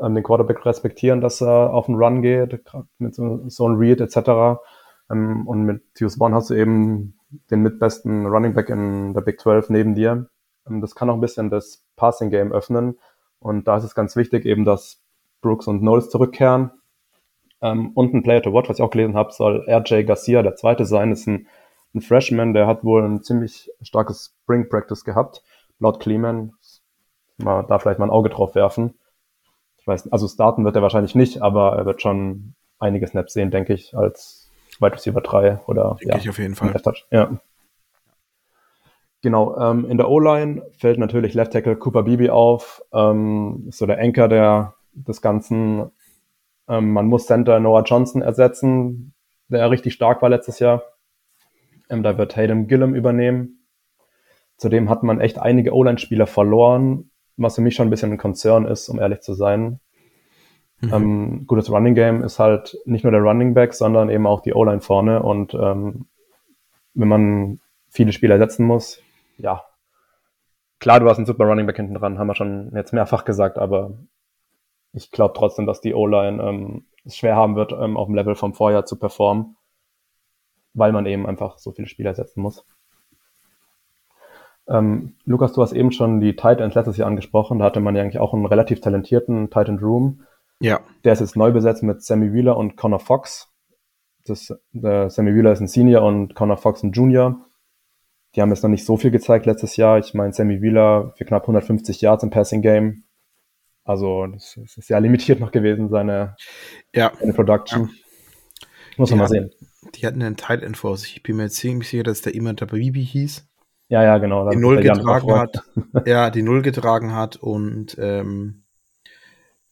ähm, 0.00 0.14
den 0.14 0.24
Quarterback 0.24 0.64
respektieren, 0.64 1.20
dass 1.20 1.42
er 1.42 1.72
auf 1.72 1.86
den 1.86 1.96
Run 1.96 2.22
geht, 2.22 2.60
mit 2.98 3.14
so, 3.14 3.42
so 3.46 3.66
einem 3.66 3.76
Read 3.76 4.00
etc. 4.00 4.58
Ähm, 5.10 5.46
und 5.46 5.64
mit 5.64 5.82
Tius 5.94 6.18
Bond 6.18 6.34
hast 6.34 6.50
du 6.50 6.54
eben 6.54 7.15
den 7.50 7.62
mitbesten 7.62 8.26
Running 8.26 8.54
Back 8.54 8.68
in 8.68 9.14
der 9.14 9.20
Big 9.20 9.40
12 9.40 9.70
neben 9.70 9.94
dir. 9.94 10.28
Ähm, 10.68 10.80
das 10.80 10.94
kann 10.94 11.10
auch 11.10 11.14
ein 11.14 11.20
bisschen 11.20 11.50
das 11.50 11.84
Passing 11.96 12.30
Game 12.30 12.52
öffnen. 12.52 12.98
Und 13.38 13.68
da 13.68 13.76
ist 13.76 13.84
es 13.84 13.94
ganz 13.94 14.16
wichtig 14.16 14.44
eben, 14.46 14.64
dass 14.64 15.02
Brooks 15.40 15.66
und 15.66 15.80
Knowles 15.80 16.10
zurückkehren. 16.10 16.70
Ähm, 17.60 17.92
und 17.94 18.14
ein 18.14 18.22
Player 18.22 18.42
to 18.42 18.52
Watch, 18.52 18.68
was 18.68 18.78
ich 18.78 18.82
auch 18.82 18.90
gelesen 18.90 19.16
habe, 19.16 19.32
soll 19.32 19.66
RJ 19.68 20.04
Garcia 20.04 20.42
der 20.42 20.56
zweite 20.56 20.84
sein. 20.84 21.12
Ist 21.12 21.26
ein 21.26 21.46
ein 21.96 22.02
Freshman, 22.02 22.52
der 22.52 22.66
hat 22.66 22.84
wohl 22.84 23.02
ein 23.02 23.22
ziemlich 23.22 23.70
starkes 23.80 24.36
Spring 24.42 24.68
Practice 24.68 25.04
gehabt, 25.04 25.42
laut 25.78 25.98
Kleeman. 25.98 26.52
Man 27.38 27.66
da 27.66 27.78
vielleicht 27.78 27.98
mal 27.98 28.06
ein 28.06 28.10
Auge 28.10 28.30
drauf 28.30 28.54
werfen. 28.54 28.94
Ich 29.78 29.86
weiß, 29.86 30.12
also 30.12 30.28
starten 30.28 30.64
wird 30.64 30.76
er 30.76 30.82
wahrscheinlich 30.82 31.14
nicht, 31.14 31.42
aber 31.42 31.76
er 31.76 31.86
wird 31.86 32.02
schon 32.02 32.54
einige 32.78 33.06
Snaps 33.06 33.32
sehen, 33.32 33.50
denke 33.50 33.72
ich, 33.72 33.96
als 33.96 34.45
Wide 34.80 34.94
Receiver 34.94 35.20
3 35.20 35.60
oder 35.66 35.96
denke 36.00 36.14
ja, 36.14 36.16
ich 36.16 36.28
auf 36.28 36.38
jeden 36.38 36.54
Fall. 36.54 36.74
Ja. 37.10 37.38
Genau, 39.22 39.56
ähm, 39.58 39.86
in 39.90 39.96
der 39.96 40.08
O-Line 40.08 40.62
fällt 40.78 40.98
natürlich 40.98 41.34
Left 41.34 41.52
Tackle 41.52 41.76
Cooper 41.76 42.04
Bibi 42.04 42.30
auf, 42.30 42.82
ähm, 42.92 43.64
ist 43.68 43.78
so 43.78 43.86
der 43.86 43.98
Anchor 43.98 44.28
der, 44.28 44.74
des 44.92 45.20
Ganzen. 45.20 45.90
Ähm, 46.68 46.92
man 46.92 47.06
muss 47.06 47.26
Center 47.26 47.58
Noah 47.58 47.82
Johnson 47.82 48.22
ersetzen, 48.22 49.14
der 49.48 49.70
richtig 49.70 49.94
stark 49.94 50.22
war 50.22 50.28
letztes 50.28 50.58
Jahr. 50.58 50.82
Ähm, 51.88 52.02
da 52.02 52.18
wird 52.18 52.36
Hayden 52.36 52.66
Gillum 52.68 52.94
übernehmen. 52.94 53.66
Zudem 54.58 54.88
hat 54.88 55.02
man 55.02 55.20
echt 55.20 55.38
einige 55.38 55.74
O-Line-Spieler 55.74 56.26
verloren, 56.26 57.10
was 57.36 57.56
für 57.56 57.60
mich 57.62 57.74
schon 57.74 57.88
ein 57.88 57.90
bisschen 57.90 58.12
ein 58.12 58.18
Konzern 58.18 58.66
ist, 58.66 58.88
um 58.88 58.98
ehrlich 58.98 59.20
zu 59.20 59.34
sein. 59.34 59.80
Mhm. 60.80 60.92
Ähm, 60.92 61.46
gutes 61.46 61.70
Running 61.70 61.94
Game 61.94 62.22
ist 62.22 62.38
halt 62.38 62.78
nicht 62.84 63.04
nur 63.04 63.10
der 63.10 63.22
Running 63.22 63.54
Back, 63.54 63.74
sondern 63.74 64.10
eben 64.10 64.26
auch 64.26 64.40
die 64.40 64.54
O-Line 64.54 64.80
vorne. 64.80 65.22
Und 65.22 65.54
ähm, 65.54 66.06
wenn 66.94 67.08
man 67.08 67.60
viele 67.88 68.12
Spieler 68.12 68.38
setzen 68.38 68.66
muss, 68.66 69.00
ja, 69.38 69.62
klar, 70.78 71.00
du 71.00 71.08
hast 71.08 71.18
einen 71.18 71.26
super 71.26 71.44
Running 71.44 71.66
Back 71.66 71.76
hinten 71.76 71.94
dran, 71.94 72.18
haben 72.18 72.26
wir 72.26 72.34
schon 72.34 72.72
jetzt 72.74 72.92
mehrfach 72.92 73.24
gesagt, 73.24 73.58
aber 73.58 73.92
ich 74.92 75.10
glaube 75.10 75.34
trotzdem, 75.36 75.66
dass 75.66 75.80
die 75.80 75.94
O-Line 75.94 76.42
ähm, 76.42 76.84
es 77.04 77.16
schwer 77.16 77.36
haben 77.36 77.56
wird, 77.56 77.72
ähm, 77.72 77.96
auf 77.96 78.06
dem 78.06 78.14
Level 78.14 78.34
vom 78.34 78.54
Vorjahr 78.54 78.84
zu 78.84 78.98
performen 78.98 79.56
weil 80.76 80.92
man 80.92 81.06
eben 81.06 81.26
einfach 81.26 81.58
so 81.58 81.72
viele 81.72 81.88
Spieler 81.88 82.14
setzen 82.14 82.40
muss. 82.42 82.64
Ähm, 84.68 85.14
Lukas, 85.24 85.52
du 85.52 85.62
hast 85.62 85.72
eben 85.72 85.90
schon 85.90 86.20
die 86.20 86.36
Tight 86.36 86.60
Ends 86.60 86.74
letztes 86.76 86.96
Jahr 86.96 87.08
angesprochen. 87.08 87.58
Da 87.58 87.64
hatte 87.64 87.80
man 87.80 87.96
ja 87.96 88.02
eigentlich 88.02 88.18
auch 88.18 88.34
einen 88.34 88.46
relativ 88.46 88.80
talentierten 88.80 89.50
Tight 89.50 89.68
End 89.68 89.82
Room. 89.82 90.22
Ja. 90.60 90.80
Der 91.04 91.12
ist 91.12 91.20
jetzt 91.20 91.36
neu 91.36 91.52
besetzt 91.52 91.82
mit 91.82 92.02
Sammy 92.02 92.32
Wheeler 92.32 92.56
und 92.56 92.76
Connor 92.76 93.00
Fox. 93.00 93.48
Das, 94.24 94.50
äh, 94.50 95.08
Sammy 95.08 95.34
Wheeler 95.34 95.52
ist 95.52 95.60
ein 95.60 95.68
Senior 95.68 96.02
und 96.02 96.34
Connor 96.34 96.56
Fox 96.56 96.82
ein 96.82 96.92
Junior. 96.92 97.46
Die 98.34 98.42
haben 98.42 98.50
jetzt 98.50 98.62
noch 98.62 98.70
nicht 98.70 98.84
so 98.84 98.96
viel 98.96 99.10
gezeigt 99.10 99.46
letztes 99.46 99.76
Jahr. 99.76 99.98
Ich 99.98 100.14
meine, 100.14 100.32
Sammy 100.32 100.60
Wheeler 100.60 101.12
für 101.16 101.24
knapp 101.24 101.42
150 101.42 102.00
Yards 102.00 102.22
im 102.22 102.30
Passing 102.30 102.62
Game. 102.62 103.04
Also, 103.84 104.26
das 104.26 104.56
ist 104.56 104.86
sehr 104.86 105.00
limitiert 105.00 105.38
noch 105.40 105.52
gewesen, 105.52 105.88
seine, 105.90 106.36
ja. 106.92 107.12
seine 107.20 107.32
Production. 107.32 107.82
Ja. 107.82 108.66
Muss 108.96 109.10
man 109.10 109.18
ja. 109.18 109.22
mal 109.24 109.28
sehen 109.28 109.50
die 109.94 110.06
hatten 110.06 110.22
einen 110.22 110.36
Tight 110.36 110.62
End 110.62 110.76
vor 110.76 110.96
sich. 110.96 111.16
Ich 111.16 111.22
bin 111.22 111.36
mir 111.36 111.44
jetzt 111.44 111.56
ziemlich 111.56 111.88
sicher, 111.88 112.02
dass 112.02 112.22
der 112.22 112.34
jemand 112.34 112.60
der 112.60 112.66
Bibi 112.66 113.04
hieß. 113.04 113.46
Ja, 113.88 114.02
ja, 114.02 114.18
genau. 114.18 114.48
Die 114.50 114.56
Null 114.56 114.82
getragen 114.82 115.32
hat. 115.32 115.62
ja, 116.06 116.30
die 116.30 116.42
Null 116.42 116.62
getragen 116.62 117.14
hat 117.14 117.36
und 117.36 117.96
ähm, 118.00 118.64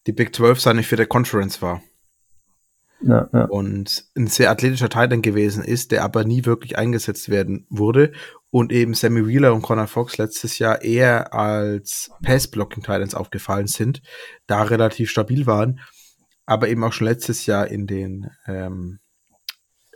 die 0.06 0.12
Big 0.12 0.34
12 0.34 0.60
seine 0.60 0.82
vierte 0.82 1.06
Conference 1.06 1.62
war. 1.62 1.82
Ja, 3.00 3.28
ja. 3.32 3.44
Und 3.46 4.06
ein 4.16 4.28
sehr 4.28 4.50
athletischer 4.50 4.88
Titan 4.88 5.20
gewesen 5.20 5.62
ist, 5.62 5.92
der 5.92 6.04
aber 6.04 6.24
nie 6.24 6.46
wirklich 6.46 6.78
eingesetzt 6.78 7.28
werden 7.28 7.66
wurde. 7.68 8.12
Und 8.50 8.72
eben 8.72 8.94
Sammy 8.94 9.26
Wheeler 9.26 9.52
und 9.52 9.62
Connor 9.62 9.88
Fox 9.88 10.16
letztes 10.16 10.58
Jahr 10.58 10.82
eher 10.82 11.34
als 11.34 12.10
Pass-Blocking-Titans 12.22 13.14
aufgefallen 13.14 13.66
sind, 13.66 14.00
da 14.46 14.62
relativ 14.62 15.10
stabil 15.10 15.46
waren, 15.46 15.80
aber 16.46 16.68
eben 16.68 16.84
auch 16.84 16.92
schon 16.92 17.08
letztes 17.08 17.46
Jahr 17.46 17.68
in 17.68 17.86
den 17.86 18.30
ähm, 18.46 19.00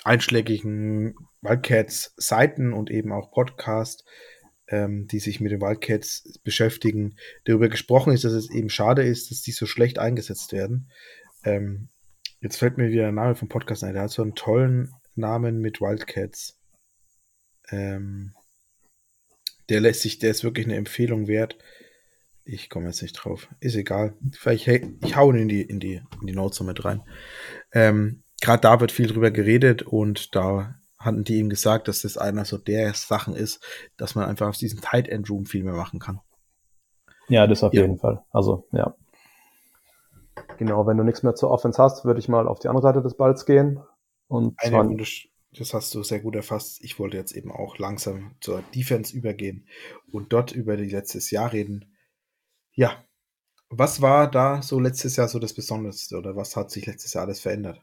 einschlägigen 0.05 1.15
Wildcats-Seiten 1.41 2.73
und 2.73 2.91
eben 2.91 3.13
auch 3.13 3.31
Podcast, 3.31 4.05
ähm, 4.69 5.07
die 5.09 5.19
sich 5.19 5.41
mit 5.41 5.53
den 5.53 5.61
Wildcats 5.61 6.39
beschäftigen, 6.45 7.17
darüber 7.45 7.69
gesprochen 7.69 8.13
ist, 8.13 8.25
dass 8.25 8.33
es 8.33 8.51
eben 8.51 8.71
schade 8.71 9.03
ist, 9.03 9.31
dass 9.31 9.43
die 9.43 9.53
so 9.53 9.67
schlecht 9.67 9.99
eingesetzt 9.99 10.53
werden. 10.53 10.91
Ähm, 11.45 11.89
jetzt 12.41 12.57
fällt 12.57 12.77
mir 12.79 12.91
wieder 12.91 13.03
der 13.03 13.13
Name 13.13 13.35
vom 13.35 13.49
Podcast 13.49 13.85
ein. 13.85 13.95
Der 13.95 14.05
hat 14.05 14.11
so 14.11 14.23
einen 14.23 14.35
tollen 14.35 14.93
Namen 15.15 15.61
mit 15.61 15.81
Wildcats. 15.81 16.59
Ähm, 17.71 18.35
der 19.69 19.81
lässt 19.81 20.03
sich, 20.03 20.19
der 20.19 20.31
ist 20.31 20.45
wirklich 20.45 20.67
eine 20.67 20.77
Empfehlung 20.77 21.29
wert. 21.29 21.59
Ich 22.45 22.71
komme 22.71 22.87
jetzt 22.87 23.03
nicht 23.03 23.13
drauf. 23.13 23.49
Ist 23.61 23.75
egal. 23.75 24.15
Vielleicht, 24.33 24.67
ich 24.67 25.17
hau 25.17 25.31
ihn 25.31 25.39
in 25.39 25.49
die, 25.49 25.63
in 25.63 25.81
die, 25.81 26.01
in 26.21 26.27
die 26.27 26.35
Notes 26.35 26.61
mit 26.61 26.85
rein. 26.85 27.03
Ähm, 27.73 28.23
gerade 28.41 28.63
da 28.63 28.81
wird 28.81 28.93
viel 28.93 29.07
drüber 29.07 29.31
geredet 29.31 29.83
und 29.83 30.35
da 30.35 30.79
hatten 30.99 31.25
die 31.25 31.39
ihm 31.39 31.49
gesagt, 31.49 31.89
dass 31.89 32.03
das 32.03 32.19
einer 32.19 32.45
so 32.45 32.59
der 32.59 32.93
Sachen 32.95 33.35
ist, 33.35 33.65
dass 33.97 34.15
man 34.15 34.25
einfach 34.25 34.49
aus 34.49 34.59
diesem 34.59 34.81
Tight 34.81 35.09
End 35.09 35.31
Room 35.31 35.47
viel 35.47 35.65
mehr 35.65 35.75
machen 35.75 36.01
kann. 36.01 36.21
Ja, 37.29 37.47
das 37.47 37.63
auf 37.63 37.73
ja. 37.73 37.83
jeden 37.83 37.99
Fall. 37.99 38.25
Also, 38.31 38.67
ja. 38.73 38.95
Genau, 40.59 40.87
wenn 40.87 40.97
du 40.97 41.05
nichts 41.05 41.23
mehr 41.23 41.35
zur 41.35 41.51
Offense 41.51 41.81
hast, 41.81 42.05
würde 42.05 42.21
ich 42.21 42.29
mal 42.29 42.49
auf 42.49 42.59
die 42.59 42.69
andere 42.69 42.83
Seite 42.83 43.03
des 43.03 43.17
Balls 43.17 43.47
gehen. 43.47 43.81
Und 44.27 44.61
zwar, 44.61 44.89
das 45.53 45.75
hast 45.75 45.95
du 45.95 46.03
sehr 46.03 46.21
gut 46.21 46.37
erfasst. 46.37 46.83
Ich 46.83 46.99
wollte 46.99 47.17
jetzt 47.17 47.33
eben 47.33 47.53
auch 47.53 47.79
langsam 47.79 48.35
zur 48.41 48.63
Defense 48.75 49.17
übergehen 49.17 49.67
und 50.13 50.33
dort 50.33 50.53
über 50.53 50.77
die 50.77 50.91
letztes 50.91 51.31
Jahr 51.31 51.53
reden. 51.53 51.95
Ja, 52.73 53.05
was 53.71 54.01
war 54.01 54.31
da 54.31 54.63
so 54.63 54.81
letztes 54.81 55.17
Jahr 55.17 55.29
so 55.29 55.39
das 55.39 55.55
Besonderste 55.55 56.17
oder 56.17 56.37
was 56.37 56.57
hat 56.57 56.71
sich 56.71 56.87
letztes 56.87 57.15
Jahr 57.15 57.25
alles 57.25 57.41
verändert? 57.41 57.83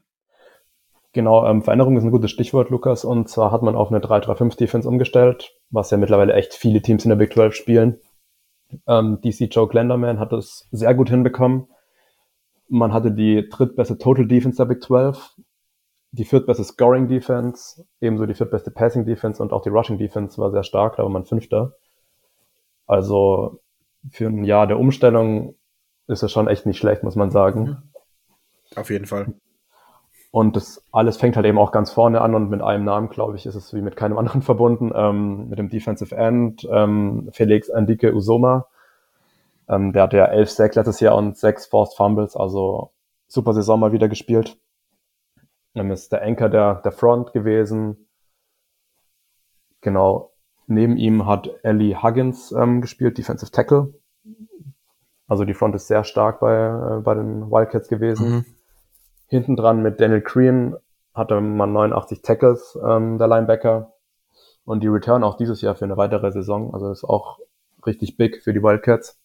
Genau, 1.16 1.46
ähm, 1.46 1.62
Veränderung 1.62 1.96
ist 1.96 2.04
ein 2.04 2.10
gutes 2.10 2.30
Stichwort, 2.30 2.68
Lukas. 2.68 3.02
Und 3.02 3.30
zwar 3.30 3.50
hat 3.50 3.62
man 3.62 3.74
auf 3.74 3.88
eine 3.88 4.00
3-3-5-Defense 4.00 4.86
umgestellt, 4.86 5.56
was 5.70 5.90
ja 5.90 5.96
mittlerweile 5.96 6.34
echt 6.34 6.52
viele 6.52 6.82
Teams 6.82 7.06
in 7.06 7.08
der 7.08 7.16
Big 7.16 7.32
12 7.32 7.54
spielen. 7.54 8.00
Ähm, 8.86 9.18
DC 9.22 9.48
Joe 9.50 9.66
Glenderman 9.66 10.20
hat 10.20 10.34
es 10.34 10.68
sehr 10.72 10.94
gut 10.94 11.08
hinbekommen. 11.08 11.68
Man 12.68 12.92
hatte 12.92 13.12
die 13.12 13.48
drittbeste 13.48 13.96
Total 13.96 14.26
Defense 14.26 14.58
der 14.58 14.66
Big 14.66 14.82
12, 14.82 15.36
die 16.10 16.26
viertbeste 16.26 16.64
Scoring 16.64 17.08
Defense, 17.08 17.86
ebenso 18.02 18.26
die 18.26 18.34
viertbeste 18.34 18.70
Passing 18.70 19.06
Defense 19.06 19.42
und 19.42 19.54
auch 19.54 19.62
die 19.62 19.70
Rushing 19.70 19.96
Defense 19.96 20.36
war 20.36 20.50
sehr 20.50 20.64
stark, 20.64 20.96
da 20.96 21.02
war 21.02 21.08
man 21.08 21.24
Fünfter. 21.24 21.76
Also 22.86 23.62
für 24.10 24.26
ein 24.26 24.44
Jahr 24.44 24.66
der 24.66 24.78
Umstellung 24.78 25.54
ist 26.08 26.22
es 26.22 26.30
schon 26.30 26.46
echt 26.46 26.66
nicht 26.66 26.76
schlecht, 26.76 27.02
muss 27.02 27.16
man 27.16 27.30
sagen. 27.30 27.78
Auf 28.74 28.90
jeden 28.90 29.06
Fall. 29.06 29.32
Und 30.36 30.54
das 30.54 30.84
alles 30.92 31.16
fängt 31.16 31.34
halt 31.36 31.46
eben 31.46 31.56
auch 31.56 31.72
ganz 31.72 31.90
vorne 31.90 32.20
an 32.20 32.34
und 32.34 32.50
mit 32.50 32.60
einem 32.60 32.84
Namen, 32.84 33.08
glaube 33.08 33.36
ich, 33.36 33.46
ist 33.46 33.54
es 33.54 33.72
wie 33.72 33.80
mit 33.80 33.96
keinem 33.96 34.18
anderen 34.18 34.42
verbunden, 34.42 34.92
ähm, 34.94 35.48
mit 35.48 35.58
dem 35.58 35.70
Defensive 35.70 36.14
End, 36.14 36.68
ähm, 36.70 37.30
Felix 37.32 37.70
Andike 37.70 38.14
Usoma. 38.14 38.66
Ähm, 39.66 39.94
der 39.94 40.02
hatte 40.02 40.18
ja 40.18 40.26
elf 40.26 40.50
Sacks 40.50 40.76
letztes 40.76 41.00
Jahr 41.00 41.16
und 41.16 41.38
sechs 41.38 41.64
Forced 41.64 41.96
Fumbles, 41.96 42.36
also 42.36 42.90
super 43.26 43.54
Saison 43.54 43.80
mal 43.80 43.92
wieder 43.92 44.10
gespielt. 44.10 44.58
Dann 45.72 45.90
ist 45.90 46.12
der 46.12 46.20
Anchor 46.20 46.50
der, 46.50 46.82
der 46.84 46.92
Front 46.92 47.32
gewesen. 47.32 48.06
Genau. 49.80 50.32
Neben 50.66 50.98
ihm 50.98 51.24
hat 51.24 51.48
Ellie 51.62 52.02
Huggins 52.02 52.52
ähm, 52.52 52.82
gespielt, 52.82 53.16
Defensive 53.16 53.52
Tackle. 53.52 53.94
Also 55.28 55.46
die 55.46 55.54
Front 55.54 55.76
ist 55.76 55.86
sehr 55.86 56.04
stark 56.04 56.40
bei, 56.40 56.98
äh, 56.98 57.00
bei 57.00 57.14
den 57.14 57.50
Wildcats 57.50 57.88
gewesen. 57.88 58.30
Mhm. 58.30 58.55
Hinten 59.26 59.56
dran 59.56 59.82
mit 59.82 60.00
Daniel 60.00 60.20
Green 60.20 60.76
hatte 61.14 61.40
man 61.40 61.72
89 61.72 62.22
Tackles, 62.22 62.78
ähm, 62.84 63.18
der 63.18 63.28
Linebacker. 63.28 63.92
Und 64.64 64.82
die 64.82 64.88
Return 64.88 65.24
auch 65.24 65.36
dieses 65.36 65.60
Jahr 65.60 65.76
für 65.76 65.84
eine 65.84 65.96
weitere 65.96 66.30
Saison. 66.32 66.74
Also 66.74 66.90
ist 66.90 67.04
auch 67.04 67.38
richtig 67.86 68.16
big 68.16 68.42
für 68.42 68.52
die 68.52 68.62
Wildcats. 68.62 69.18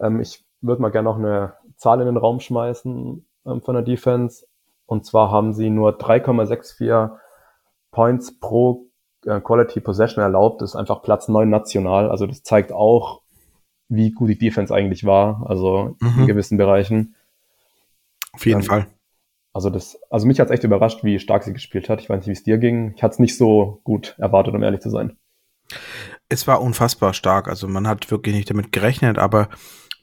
Ähm, 0.00 0.20
ich 0.20 0.44
würde 0.60 0.82
mal 0.82 0.90
gerne 0.90 1.08
noch 1.08 1.18
eine 1.18 1.54
Zahl 1.76 2.00
in 2.00 2.06
den 2.06 2.16
Raum 2.16 2.40
schmeißen 2.40 3.26
ähm, 3.46 3.62
von 3.62 3.74
der 3.74 3.84
Defense. 3.84 4.46
Und 4.86 5.04
zwar 5.04 5.30
haben 5.30 5.52
sie 5.52 5.70
nur 5.70 5.98
3,64 5.98 7.10
Points 7.90 8.38
pro 8.38 8.86
äh, 9.24 9.40
Quality 9.40 9.80
Possession 9.80 10.22
erlaubt, 10.22 10.62
ist 10.62 10.76
einfach 10.76 11.02
Platz 11.02 11.28
9 11.28 11.48
national. 11.48 12.10
Also 12.10 12.26
das 12.26 12.42
zeigt 12.42 12.72
auch, 12.72 13.22
wie 13.88 14.10
gut 14.12 14.28
die 14.28 14.38
Defense 14.38 14.74
eigentlich 14.74 15.04
war, 15.04 15.46
also 15.48 15.96
mhm. 16.00 16.20
in 16.20 16.26
gewissen 16.26 16.58
Bereichen. 16.58 17.14
Auf 18.38 18.46
jeden 18.46 18.60
ähm, 18.60 18.66
Fall. 18.66 18.86
Also 19.52 19.70
das, 19.70 19.98
also 20.10 20.26
mich 20.26 20.38
hat 20.38 20.46
es 20.46 20.52
echt 20.52 20.62
überrascht, 20.62 21.02
wie 21.02 21.18
stark 21.18 21.42
sie 21.42 21.52
gespielt 21.52 21.88
hat. 21.88 22.00
Ich 22.00 22.08
weiß 22.08 22.18
nicht, 22.18 22.28
wie 22.28 22.32
es 22.32 22.44
dir 22.44 22.58
ging. 22.58 22.94
Ich 22.94 23.02
hatte 23.02 23.14
es 23.14 23.18
nicht 23.18 23.36
so 23.36 23.80
gut 23.82 24.14
erwartet, 24.18 24.54
um 24.54 24.62
ehrlich 24.62 24.80
zu 24.80 24.90
sein. 24.90 25.18
Es 26.28 26.46
war 26.46 26.62
unfassbar 26.62 27.12
stark. 27.12 27.48
Also 27.48 27.66
man 27.66 27.88
hat 27.88 28.08
wirklich 28.12 28.36
nicht 28.36 28.48
damit 28.48 28.70
gerechnet, 28.70 29.18
aber 29.18 29.48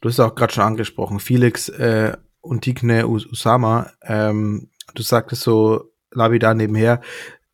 du 0.01 0.09
hast 0.09 0.19
auch 0.19 0.35
gerade 0.35 0.53
schon 0.53 0.63
angesprochen, 0.65 1.19
Felix 1.19 1.69
äh, 1.69 2.17
und 2.41 2.65
Digne 2.65 3.07
Usama, 3.07 3.91
ähm, 4.01 4.69
du 4.93 5.03
sagtest 5.03 5.43
so 5.43 5.91
Labida 6.11 6.53
nebenher, 6.53 6.99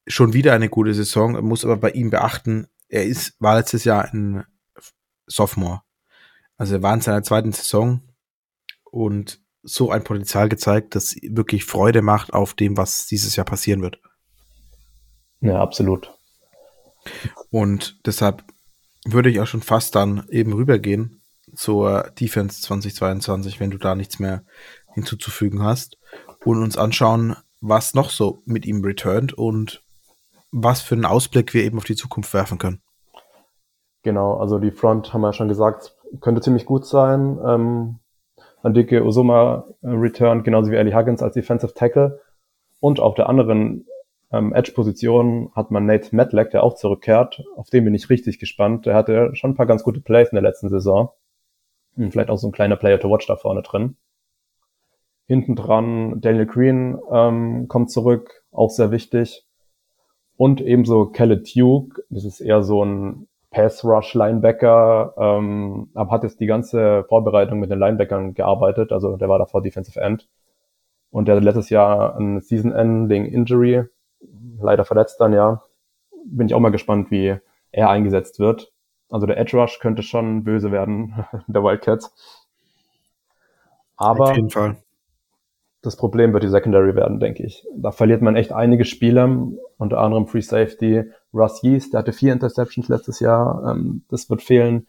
schon 0.07 0.33
wieder 0.33 0.53
eine 0.53 0.69
gute 0.69 0.95
Saison, 0.95 1.39
muss 1.45 1.63
aber 1.63 1.77
bei 1.77 1.91
ihm 1.91 2.09
beachten, 2.09 2.67
er 2.89 3.05
ist, 3.05 3.39
war 3.39 3.55
letztes 3.55 3.83
Jahr 3.83 4.11
ein 4.11 4.43
Sophomore. 5.27 5.81
Also 6.57 6.75
er 6.75 6.83
war 6.83 6.93
in 6.93 7.01
seiner 7.01 7.23
zweiten 7.23 7.51
Saison 7.51 8.01
und 8.89 9.39
so 9.63 9.91
ein 9.91 10.03
Potenzial 10.03 10.49
gezeigt, 10.49 10.95
das 10.95 11.15
wirklich 11.21 11.65
Freude 11.65 12.01
macht 12.01 12.33
auf 12.33 12.53
dem, 12.53 12.77
was 12.77 13.07
dieses 13.07 13.35
Jahr 13.35 13.45
passieren 13.45 13.81
wird. 13.81 13.99
Ja, 15.39 15.59
absolut. 15.59 16.11
Und 17.49 17.99
deshalb 18.05 18.43
würde 19.05 19.29
ich 19.29 19.39
auch 19.39 19.47
schon 19.47 19.61
fast 19.61 19.95
dann 19.95 20.27
eben 20.29 20.53
rübergehen 20.53 21.21
zur 21.55 22.11
Defense 22.19 22.61
2022, 22.61 23.59
wenn 23.59 23.71
du 23.71 23.77
da 23.77 23.95
nichts 23.95 24.19
mehr 24.19 24.43
hinzuzufügen 24.93 25.63
hast 25.63 25.97
und 26.45 26.61
uns 26.61 26.77
anschauen, 26.77 27.35
was 27.59 27.93
noch 27.93 28.09
so 28.09 28.41
mit 28.45 28.65
ihm 28.65 28.83
returnt 28.83 29.33
und 29.33 29.83
was 30.51 30.81
für 30.81 30.95
einen 30.95 31.05
Ausblick 31.05 31.53
wir 31.53 31.63
eben 31.63 31.77
auf 31.77 31.85
die 31.85 31.95
Zukunft 31.95 32.33
werfen 32.33 32.57
können. 32.57 32.81
Genau, 34.03 34.37
also 34.37 34.59
die 34.59 34.71
Front 34.71 35.13
haben 35.13 35.21
wir 35.21 35.33
schon 35.33 35.47
gesagt, 35.47 35.95
könnte 36.19 36.41
ziemlich 36.41 36.65
gut 36.65 36.85
sein. 36.85 37.39
Ähm, 37.45 37.99
Andike 38.63 39.03
Osuma 39.03 39.65
äh, 39.81 39.89
returned, 39.89 40.43
genauso 40.43 40.71
wie 40.71 40.75
Ellie 40.75 40.95
Huggins 40.95 41.21
als 41.21 41.33
Defensive 41.33 41.73
Tackle. 41.73 42.19
Und 42.79 42.99
auf 42.99 43.15
der 43.15 43.29
anderen 43.29 43.85
ähm, 44.31 44.53
Edge-Position 44.53 45.51
hat 45.55 45.71
man 45.71 45.85
Nate 45.85 46.15
Matlack, 46.15 46.51
der 46.51 46.63
auch 46.63 46.75
zurückkehrt. 46.75 47.43
Auf 47.55 47.69
den 47.69 47.85
bin 47.85 47.93
ich 47.93 48.09
richtig 48.09 48.39
gespannt. 48.39 48.85
Der 48.85 48.95
hatte 48.95 49.35
schon 49.35 49.51
ein 49.51 49.55
paar 49.55 49.65
ganz 49.65 49.83
gute 49.83 50.01
Plays 50.01 50.29
in 50.29 50.35
der 50.35 50.43
letzten 50.43 50.69
Saison. 50.69 51.11
Und 51.95 52.11
vielleicht 52.11 52.29
auch 52.29 52.37
so 52.37 52.47
ein 52.47 52.53
kleiner 52.53 52.77
Player 52.77 52.99
to 52.99 53.09
watch 53.09 53.27
da 53.27 53.35
vorne 53.35 53.61
drin. 53.61 53.97
Hinten 55.27 55.55
dran 55.55 56.21
Daniel 56.21 56.45
Green 56.45 56.97
ähm, 57.11 57.67
kommt 57.67 57.91
zurück, 57.91 58.43
auch 58.51 58.69
sehr 58.69 58.91
wichtig. 58.91 59.45
Und 60.37 60.61
ebenso 60.61 61.07
Kelly 61.07 61.43
Duke, 61.43 62.01
das 62.09 62.25
ist 62.25 62.41
eher 62.41 62.63
so 62.63 62.83
ein 62.83 63.27
Pass-Rush-Linebacker, 63.51 65.13
ähm, 65.17 65.89
aber 65.93 66.11
hat 66.11 66.23
jetzt 66.23 66.39
die 66.39 66.45
ganze 66.47 67.03
Vorbereitung 67.03 67.59
mit 67.59 67.69
den 67.69 67.79
Linebackern 67.79 68.33
gearbeitet, 68.33 68.91
also 68.91 69.17
der 69.17 69.29
war 69.29 69.39
davor 69.39 69.61
Defensive 69.61 69.99
End. 69.99 70.27
Und 71.11 71.27
der 71.27 71.35
hat 71.35 71.43
letztes 71.43 71.69
Jahr 71.69 72.15
ein 72.17 72.39
Season-Ending 72.39 73.25
Injury, 73.25 73.83
leider 74.59 74.85
verletzt 74.85 75.19
dann, 75.19 75.33
ja. 75.33 75.61
Bin 76.25 76.47
ich 76.47 76.53
auch 76.53 76.59
mal 76.59 76.71
gespannt, 76.71 77.11
wie 77.11 77.37
er 77.71 77.89
eingesetzt 77.89 78.39
wird. 78.39 78.71
Also 79.09 79.27
der 79.27 79.37
Edge 79.37 79.57
Rush 79.57 79.79
könnte 79.79 80.03
schon 80.03 80.45
böse 80.45 80.71
werden, 80.71 81.25
der 81.47 81.63
Wildcats. 81.63 82.47
Aber 83.97 84.29
Auf 84.29 84.35
jeden 84.35 84.49
Fall. 84.49 84.77
das 85.81 85.97
Problem 85.97 86.31
wird 86.31 86.43
die 86.43 86.47
Secondary 86.47 86.95
werden, 86.95 87.19
denke 87.19 87.43
ich. 87.43 87.67
Da 87.75 87.91
verliert 87.91 88.21
man 88.21 88.37
echt 88.37 88.53
einige 88.53 88.85
Spieler, 88.85 89.29
unter 89.77 89.99
anderem 89.99 90.27
Free 90.27 90.41
Safety, 90.41 91.11
Russ 91.33 91.61
Yeast, 91.63 91.93
der 91.93 91.99
hatte 91.99 92.13
vier 92.13 92.33
Interceptions 92.33 92.87
letztes 92.87 93.19
Jahr, 93.19 93.71
ähm, 93.71 94.03
das 94.09 94.29
wird 94.29 94.41
fehlen. 94.41 94.87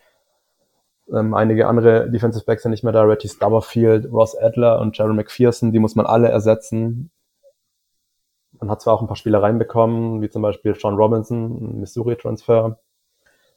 Ähm, 1.12 1.34
einige 1.34 1.66
andere 1.66 2.10
Defensive 2.10 2.44
Backs 2.44 2.62
sind 2.62 2.70
nicht 2.70 2.84
mehr 2.84 2.92
da, 2.92 3.02
Retty 3.02 3.28
Stubberfield, 3.28 4.10
Ross 4.10 4.36
Adler 4.36 4.80
und 4.80 4.96
Jerry 4.96 5.14
McPherson, 5.14 5.72
die 5.72 5.78
muss 5.78 5.94
man 5.94 6.06
alle 6.06 6.28
ersetzen. 6.28 7.10
Man 8.52 8.70
hat 8.70 8.80
zwar 8.80 8.94
auch 8.94 9.02
ein 9.02 9.08
paar 9.08 9.16
Spieler 9.16 9.42
reinbekommen, 9.42 10.22
wie 10.22 10.30
zum 10.30 10.42
Beispiel 10.42 10.74
Sean 10.74 10.94
Robinson, 10.94 11.80
Missouri-Transfer. 11.80 12.78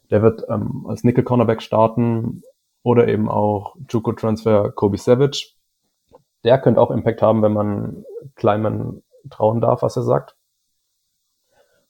Der 0.09 0.21
wird 0.21 0.43
ähm, 0.49 0.85
als 0.87 1.03
Nickel-Cornerback 1.03 1.61
starten 1.61 2.43
oder 2.83 3.07
eben 3.07 3.29
auch 3.29 3.75
Juco-Transfer 3.89 4.71
Kobe 4.71 4.97
Savage. 4.97 5.53
Der 6.43 6.59
könnte 6.59 6.79
auch 6.79 6.91
Impact 6.91 7.21
haben, 7.21 7.41
wenn 7.41 7.53
man 7.53 8.05
Kleiman 8.35 9.03
trauen 9.29 9.61
darf, 9.61 9.81
was 9.81 9.95
er 9.95 10.03
sagt. 10.03 10.35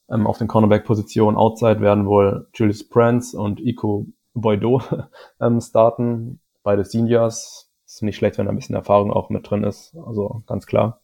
Ähm, 0.09 0.27
auf 0.27 0.37
den 0.37 0.47
Cornerback-Positionen 0.47 1.37
outside 1.37 1.81
werden 1.81 2.05
wohl 2.05 2.47
Julius 2.53 2.87
Prance 2.87 3.37
und 3.37 3.59
Iko 3.59 4.05
Boido 4.33 4.81
ähm, 5.41 5.59
starten. 5.61 6.39
Beide 6.63 6.85
Seniors. 6.85 7.71
Ist 7.85 8.01
nicht 8.01 8.17
schlecht, 8.17 8.37
wenn 8.37 8.45
da 8.45 8.51
ein 8.51 8.55
bisschen 8.55 8.75
Erfahrung 8.75 9.11
auch 9.11 9.29
mit 9.29 9.49
drin 9.49 9.63
ist. 9.63 9.95
Also 10.05 10.43
ganz 10.47 10.65
klar. 10.65 11.01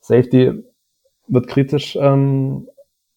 Safety 0.00 0.64
wird 1.26 1.48
kritisch 1.48 1.96
ähm, 1.96 2.68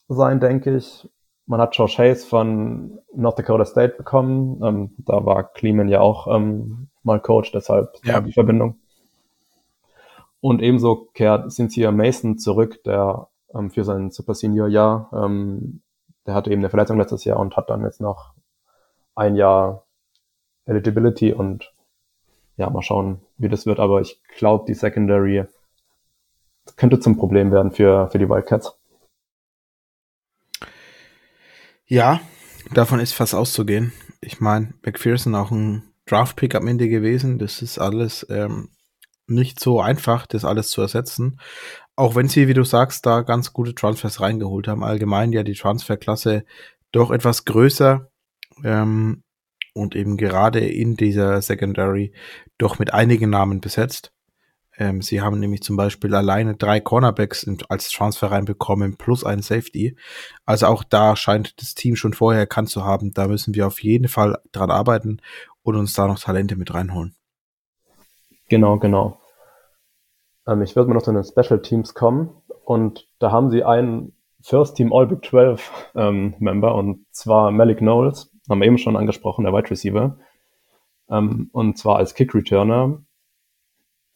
sein, 0.07 0.39
denke 0.39 0.77
ich. 0.77 1.09
Man 1.45 1.59
hat 1.59 1.75
Josh 1.75 1.97
Hayes 1.97 2.23
von 2.23 2.99
North 3.13 3.39
Dakota 3.39 3.65
State 3.65 3.95
bekommen. 3.97 4.61
Ähm, 4.63 4.95
da 4.99 5.25
war 5.25 5.43
Kleeman 5.43 5.89
ja 5.89 5.99
auch 5.99 6.27
ähm, 6.33 6.89
mal 7.03 7.19
Coach, 7.19 7.51
deshalb 7.51 7.89
ja. 8.03 8.21
die 8.21 8.31
Verbindung. 8.33 8.77
Und 10.39 10.61
ebenso 10.61 11.07
kehrt 11.13 11.51
Cynthia 11.51 11.91
Mason 11.91 12.37
zurück, 12.37 12.83
der 12.83 13.27
ähm, 13.53 13.71
für 13.71 13.83
sein 13.83 14.11
Super 14.11 14.35
Senior 14.35 14.67
Jahr. 14.67 15.09
Ähm, 15.13 15.81
der 16.25 16.35
hatte 16.35 16.51
eben 16.51 16.61
eine 16.61 16.69
Verletzung 16.69 16.97
letztes 16.97 17.23
Jahr 17.25 17.39
und 17.39 17.55
hat 17.57 17.69
dann 17.69 17.83
jetzt 17.83 18.01
noch 18.01 18.33
ein 19.15 19.35
Jahr 19.35 19.85
Eligibility 20.65 21.33
und 21.33 21.73
ja, 22.57 22.69
mal 22.69 22.81
schauen, 22.81 23.21
wie 23.37 23.49
das 23.49 23.65
wird. 23.65 23.79
Aber 23.79 24.01
ich 24.01 24.21
glaube, 24.37 24.65
die 24.67 24.73
Secondary 24.73 25.45
könnte 26.75 26.99
zum 26.99 27.17
Problem 27.17 27.51
werden 27.51 27.71
für, 27.71 28.07
für 28.09 28.19
die 28.19 28.29
Wildcats. 28.29 28.77
Ja, 31.85 32.21
davon 32.71 32.99
ist 32.99 33.13
fast 33.13 33.35
auszugehen. 33.35 33.91
Ich 34.21 34.39
meine, 34.39 34.73
McPherson 34.83 35.35
auch 35.35 35.51
ein 35.51 35.83
Draft-Pick 36.05 36.55
am 36.55 36.67
Ende 36.67 36.87
gewesen. 36.87 37.39
Das 37.39 37.61
ist 37.61 37.79
alles 37.79 38.25
ähm, 38.29 38.69
nicht 39.27 39.59
so 39.59 39.81
einfach, 39.81 40.27
das 40.27 40.45
alles 40.45 40.69
zu 40.69 40.81
ersetzen. 40.81 41.39
Auch 41.95 42.15
wenn 42.15 42.27
sie, 42.27 42.47
wie 42.47 42.53
du 42.53 42.63
sagst, 42.63 43.05
da 43.05 43.21
ganz 43.21 43.53
gute 43.53 43.75
Transfers 43.75 44.21
reingeholt 44.21 44.67
haben. 44.67 44.83
Allgemein 44.83 45.33
ja 45.33 45.43
die 45.43 45.53
Transferklasse 45.53 46.45
doch 46.91 47.11
etwas 47.11 47.45
größer 47.45 48.09
ähm, 48.63 49.23
und 49.73 49.95
eben 49.95 50.17
gerade 50.17 50.59
in 50.59 50.95
dieser 50.95 51.41
Secondary 51.41 52.13
doch 52.57 52.79
mit 52.79 52.93
einigen 52.93 53.29
Namen 53.29 53.61
besetzt. 53.61 54.13
Ähm, 54.77 55.01
sie 55.01 55.21
haben 55.21 55.39
nämlich 55.39 55.61
zum 55.61 55.75
Beispiel 55.75 56.15
alleine 56.15 56.55
drei 56.55 56.79
Cornerbacks 56.79 57.47
als 57.69 57.89
Transfer 57.91 58.31
reinbekommen 58.31 58.97
plus 58.97 59.23
einen 59.23 59.41
Safety. 59.41 59.95
Also 60.45 60.67
auch 60.67 60.83
da 60.83 61.15
scheint 61.15 61.61
das 61.61 61.75
Team 61.75 61.95
schon 61.95 62.13
vorher 62.13 62.41
erkannt 62.41 62.69
zu 62.69 62.83
haben, 62.83 63.13
da 63.13 63.27
müssen 63.27 63.53
wir 63.53 63.67
auf 63.67 63.83
jeden 63.83 64.07
Fall 64.07 64.39
dran 64.51 64.71
arbeiten 64.71 65.21
und 65.61 65.75
uns 65.75 65.93
da 65.93 66.07
noch 66.07 66.19
Talente 66.19 66.55
mit 66.55 66.73
reinholen. 66.73 67.15
Genau, 68.49 68.79
genau. 68.79 69.20
Ähm, 70.51 70.61
ich 70.61 70.75
würde 70.75 70.89
mal 70.89 70.95
noch 70.95 71.03
zu 71.03 71.13
den 71.13 71.23
Special 71.23 71.61
Teams 71.61 71.93
kommen 71.93 72.29
und 72.65 73.07
da 73.19 73.31
haben 73.31 73.49
sie 73.49 73.63
einen 73.63 74.13
First 74.41 74.75
Team 74.75 74.91
All 74.93 75.07
Big 75.07 75.23
12 75.25 75.91
ähm, 75.95 76.35
Member 76.39 76.75
und 76.75 77.05
zwar 77.11 77.51
Malik 77.51 77.79
Knowles, 77.79 78.31
haben 78.49 78.59
wir 78.59 78.67
eben 78.67 78.77
schon 78.77 78.97
angesprochen, 78.97 79.45
der 79.45 79.53
Wide 79.53 79.69
Receiver. 79.69 80.17
Ähm, 81.09 81.49
und 81.51 81.77
zwar 81.77 81.97
als 81.97 82.15
Kick 82.15 82.33
Returner 82.33 83.01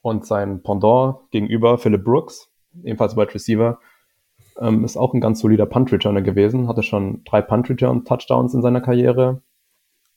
und 0.02 0.26
sein 0.26 0.62
Pendant 0.62 1.18
gegenüber 1.32 1.78
Philip 1.78 2.04
Brooks, 2.04 2.50
ebenfalls 2.84 3.16
Wide 3.16 3.34
Receiver, 3.34 3.80
ähm, 4.60 4.84
ist 4.84 4.98
auch 4.98 5.14
ein 5.14 5.22
ganz 5.22 5.40
solider 5.42 5.66
Punt 5.66 5.92
Returner 5.92 6.22
gewesen, 6.22 6.68
hatte 6.68 6.84
schon 6.84 7.24
drei 7.26 7.42
Punt 7.42 7.70
Return 7.70 8.06
Touchdowns 8.06 8.54
in 8.54 8.62
seiner 8.62 8.82
Karriere. 8.82 9.42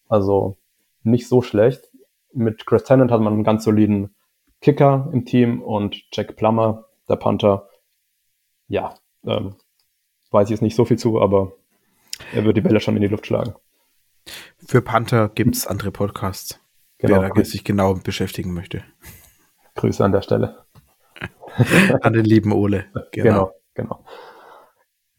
Also 0.09 0.57
nicht 1.03 1.29
so 1.29 1.43
schlecht. 1.43 1.91
Mit 2.33 2.67
Chris 2.67 2.85
Tennant 2.85 3.11
hat 3.11 3.21
man 3.21 3.33
einen 3.33 3.45
ganz 3.45 3.65
soliden 3.65 4.15
Kicker 4.61 5.09
im 5.13 5.25
Team 5.25 5.63
und 5.63 6.03
Jack 6.13 6.37
Plummer, 6.37 6.87
der 7.09 7.17
Panther, 7.17 7.69
ja, 8.67 8.95
ähm, 9.25 9.57
weiß 10.31 10.49
ich 10.49 10.51
jetzt 10.51 10.63
nicht 10.63 10.77
so 10.77 10.85
viel 10.85 10.99
zu, 10.99 11.21
aber 11.21 11.53
er 12.35 12.45
wird 12.45 12.57
die 12.57 12.61
Bälle 12.61 12.81
schon 12.81 12.97
in 12.97 13.03
die 13.03 13.09
Luft 13.09 13.27
schlagen. 13.27 13.55
Für 14.67 14.83
Panther 14.83 15.29
gibt 15.29 15.55
es 15.55 15.67
andere 15.67 15.91
Podcasts, 15.91 16.61
genau, 16.99 17.23
wer 17.23 17.31
da 17.31 17.45
sich 17.45 17.65
genau 17.65 17.95
beschäftigen 17.95 18.53
möchte. 18.53 18.83
Grüße 19.77 20.05
an 20.05 20.13
der 20.13 20.23
Stelle. 20.23 20.65
an 22.03 22.13
den 22.13 22.25
lieben 22.25 22.53
Ole. 22.53 22.87
Genau. 23.13 23.13
genau, 23.13 23.53
genau. 23.75 24.05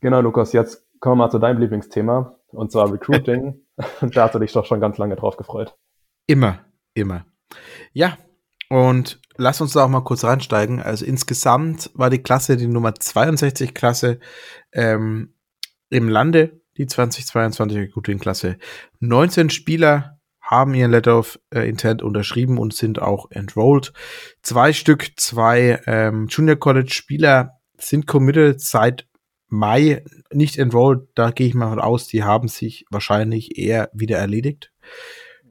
Genau, 0.01 0.21
Lukas, 0.21 0.53
jetzt 0.53 0.85
kommen 0.99 1.17
wir 1.17 1.25
mal 1.25 1.31
zu 1.31 1.39
deinem 1.39 1.59
Lieblingsthema, 1.59 2.35
und 2.51 2.71
zwar 2.71 2.91
Recruiting. 2.91 3.61
da 4.01 4.23
hast 4.23 4.35
du 4.35 4.39
dich 4.39 4.51
doch 4.51 4.65
schon 4.65 4.79
ganz 4.79 4.97
lange 4.97 5.15
drauf 5.15 5.37
gefreut. 5.37 5.75
Immer, 6.27 6.59
immer. 6.93 7.25
Ja, 7.93 8.17
und 8.69 9.19
lass 9.35 9.61
uns 9.61 9.73
da 9.73 9.83
auch 9.83 9.89
mal 9.89 10.03
kurz 10.03 10.23
reinsteigen. 10.23 10.81
Also 10.81 11.05
insgesamt 11.05 11.89
war 11.93 12.09
die 12.09 12.23
Klasse, 12.23 12.55
die 12.55 12.67
Nummer 12.67 12.95
62 12.95 13.73
Klasse, 13.73 14.19
ähm, 14.71 15.33
im 15.89 16.07
Lande, 16.07 16.61
die 16.77 16.85
2022 16.85 17.77
Recruiting-Klasse. 17.77 18.57
19 18.99 19.49
Spieler 19.49 20.19
haben 20.39 20.73
ihren 20.73 20.91
Letter 20.91 21.17
of 21.17 21.39
äh, 21.53 21.67
Intent 21.67 22.01
unterschrieben 22.01 22.57
und 22.57 22.73
sind 22.73 23.01
auch 23.01 23.29
enrolled. 23.31 23.93
Zwei 24.41 24.73
Stück, 24.73 25.11
zwei 25.17 25.81
ähm, 25.85 26.27
Junior 26.27 26.55
College 26.55 26.91
Spieler 26.91 27.59
sind 27.77 28.07
committed 28.07 28.61
seit 28.61 29.07
Mai 29.47 30.03
nicht 30.31 30.57
enrolled. 30.57 31.07
Da 31.15 31.31
gehe 31.31 31.47
ich 31.47 31.55
mal 31.55 31.69
von 31.69 31.79
aus, 31.79 32.07
die 32.07 32.23
haben 32.23 32.47
sich 32.47 32.85
wahrscheinlich 32.91 33.57
eher 33.57 33.89
wieder 33.93 34.17
erledigt. 34.17 34.71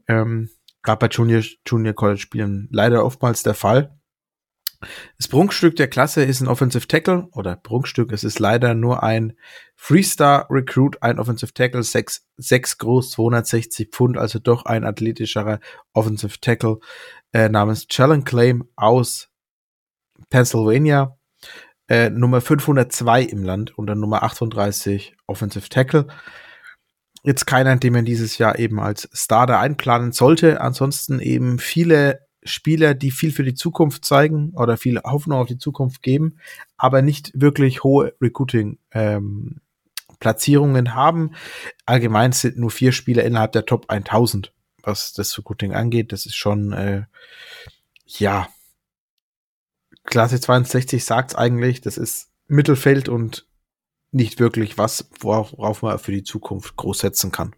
Ähm, 0.07 0.51
Gerade 0.89 1.01
bei 1.01 1.09
Junior, 1.09 1.43
Junior 1.67 1.93
College 1.93 2.19
Spielen 2.19 2.67
leider 2.73 3.05
oftmals 3.05 3.43
der 3.43 3.53
Fall. 3.53 3.95
Das 5.19 5.29
Prunkstück 5.29 5.77
der 5.77 5.89
Klasse 5.89 6.25
ist 6.25 6.41
ein 6.41 6.49
Offensive 6.49 6.89
Tackle 6.89 7.29
oder 7.33 7.57
Prunkstück, 7.57 8.11
es 8.11 8.25
ist 8.25 8.39
leider 8.39 8.73
nur 8.73 9.03
ein 9.03 9.37
Freestar 9.77 10.47
Recruit, 10.49 11.03
ein 11.03 11.19
Offensive 11.19 11.53
Tackle, 11.53 11.83
6, 11.83 12.27
6 12.39 12.79
groß, 12.79 13.11
260 13.11 13.91
Pfund, 13.91 14.17
also 14.17 14.39
doch 14.39 14.65
ein 14.65 14.85
athletischerer 14.85 15.61
Offensive 15.93 16.41
Tackle 16.41 16.79
äh, 17.35 17.51
namens 17.51 17.87
Challen 17.89 18.25
Claim 18.25 18.65
aus 18.75 19.29
Pennsylvania. 20.31 21.19
Äh, 21.87 22.09
Nummer 22.09 22.41
502 22.41 23.25
im 23.25 23.43
Land 23.43 23.77
und 23.77 23.89
dann 23.89 24.01
Nummer 24.01 24.23
38 24.23 25.19
Offensive 25.27 25.69
Tackle. 25.69 26.07
Jetzt 27.29 27.47
keiner, 27.47 27.77
den 27.77 27.93
man 27.93 28.07
dieses 28.07 28.39
Jahr 28.39 28.59
eben 28.59 28.81
als 28.81 29.07
Starter 29.13 29.59
einplanen 29.59 30.13
sollte. 30.13 30.63
Ansonsten 30.63 31.21
eben 31.21 31.59
viele 31.59 32.27
Spieler, 32.43 32.95
die 32.95 33.11
viel 33.11 33.33
für 33.33 33.43
die 33.43 33.53
Zukunft 33.53 34.07
zeigen 34.07 34.55
oder 34.55 34.79
viel 34.79 34.99
Hoffnung 35.03 35.39
auf 35.39 35.47
die 35.47 35.59
Zukunft 35.59 36.03
geben, 36.03 36.39
aber 36.79 37.03
nicht 37.03 37.31
wirklich 37.35 37.85
hohe 37.85 38.15
Recruiting 38.23 38.79
ähm, 38.93 39.61
Platzierungen 40.21 40.95
haben. 40.95 41.33
Allgemein 41.85 42.33
sind 42.33 42.57
nur 42.57 42.71
vier 42.71 42.93
Spieler 42.93 43.25
innerhalb 43.25 43.53
der 43.53 43.67
Top 43.67 43.91
1000, 43.91 44.55
was 44.83 45.13
das 45.13 45.37
Recruiting 45.37 45.75
angeht. 45.75 46.13
Das 46.13 46.25
ist 46.25 46.37
schon, 46.37 46.73
äh, 46.73 47.03
ja, 48.07 48.49
Klasse 50.05 50.41
62 50.41 51.05
sagt 51.05 51.37
eigentlich, 51.37 51.83
das 51.83 51.99
ist 51.99 52.31
Mittelfeld 52.47 53.11
und 53.11 53.48
nicht 54.11 54.41
wirklich 54.41 54.79
was, 54.79 55.09
worauf 55.21 55.83
man 55.83 55.99
für 55.99 56.13
die 56.13 56.23
Zukunft 56.23 56.77
groß 56.77 57.01
setzen 57.01 57.33
kann. 57.33 57.55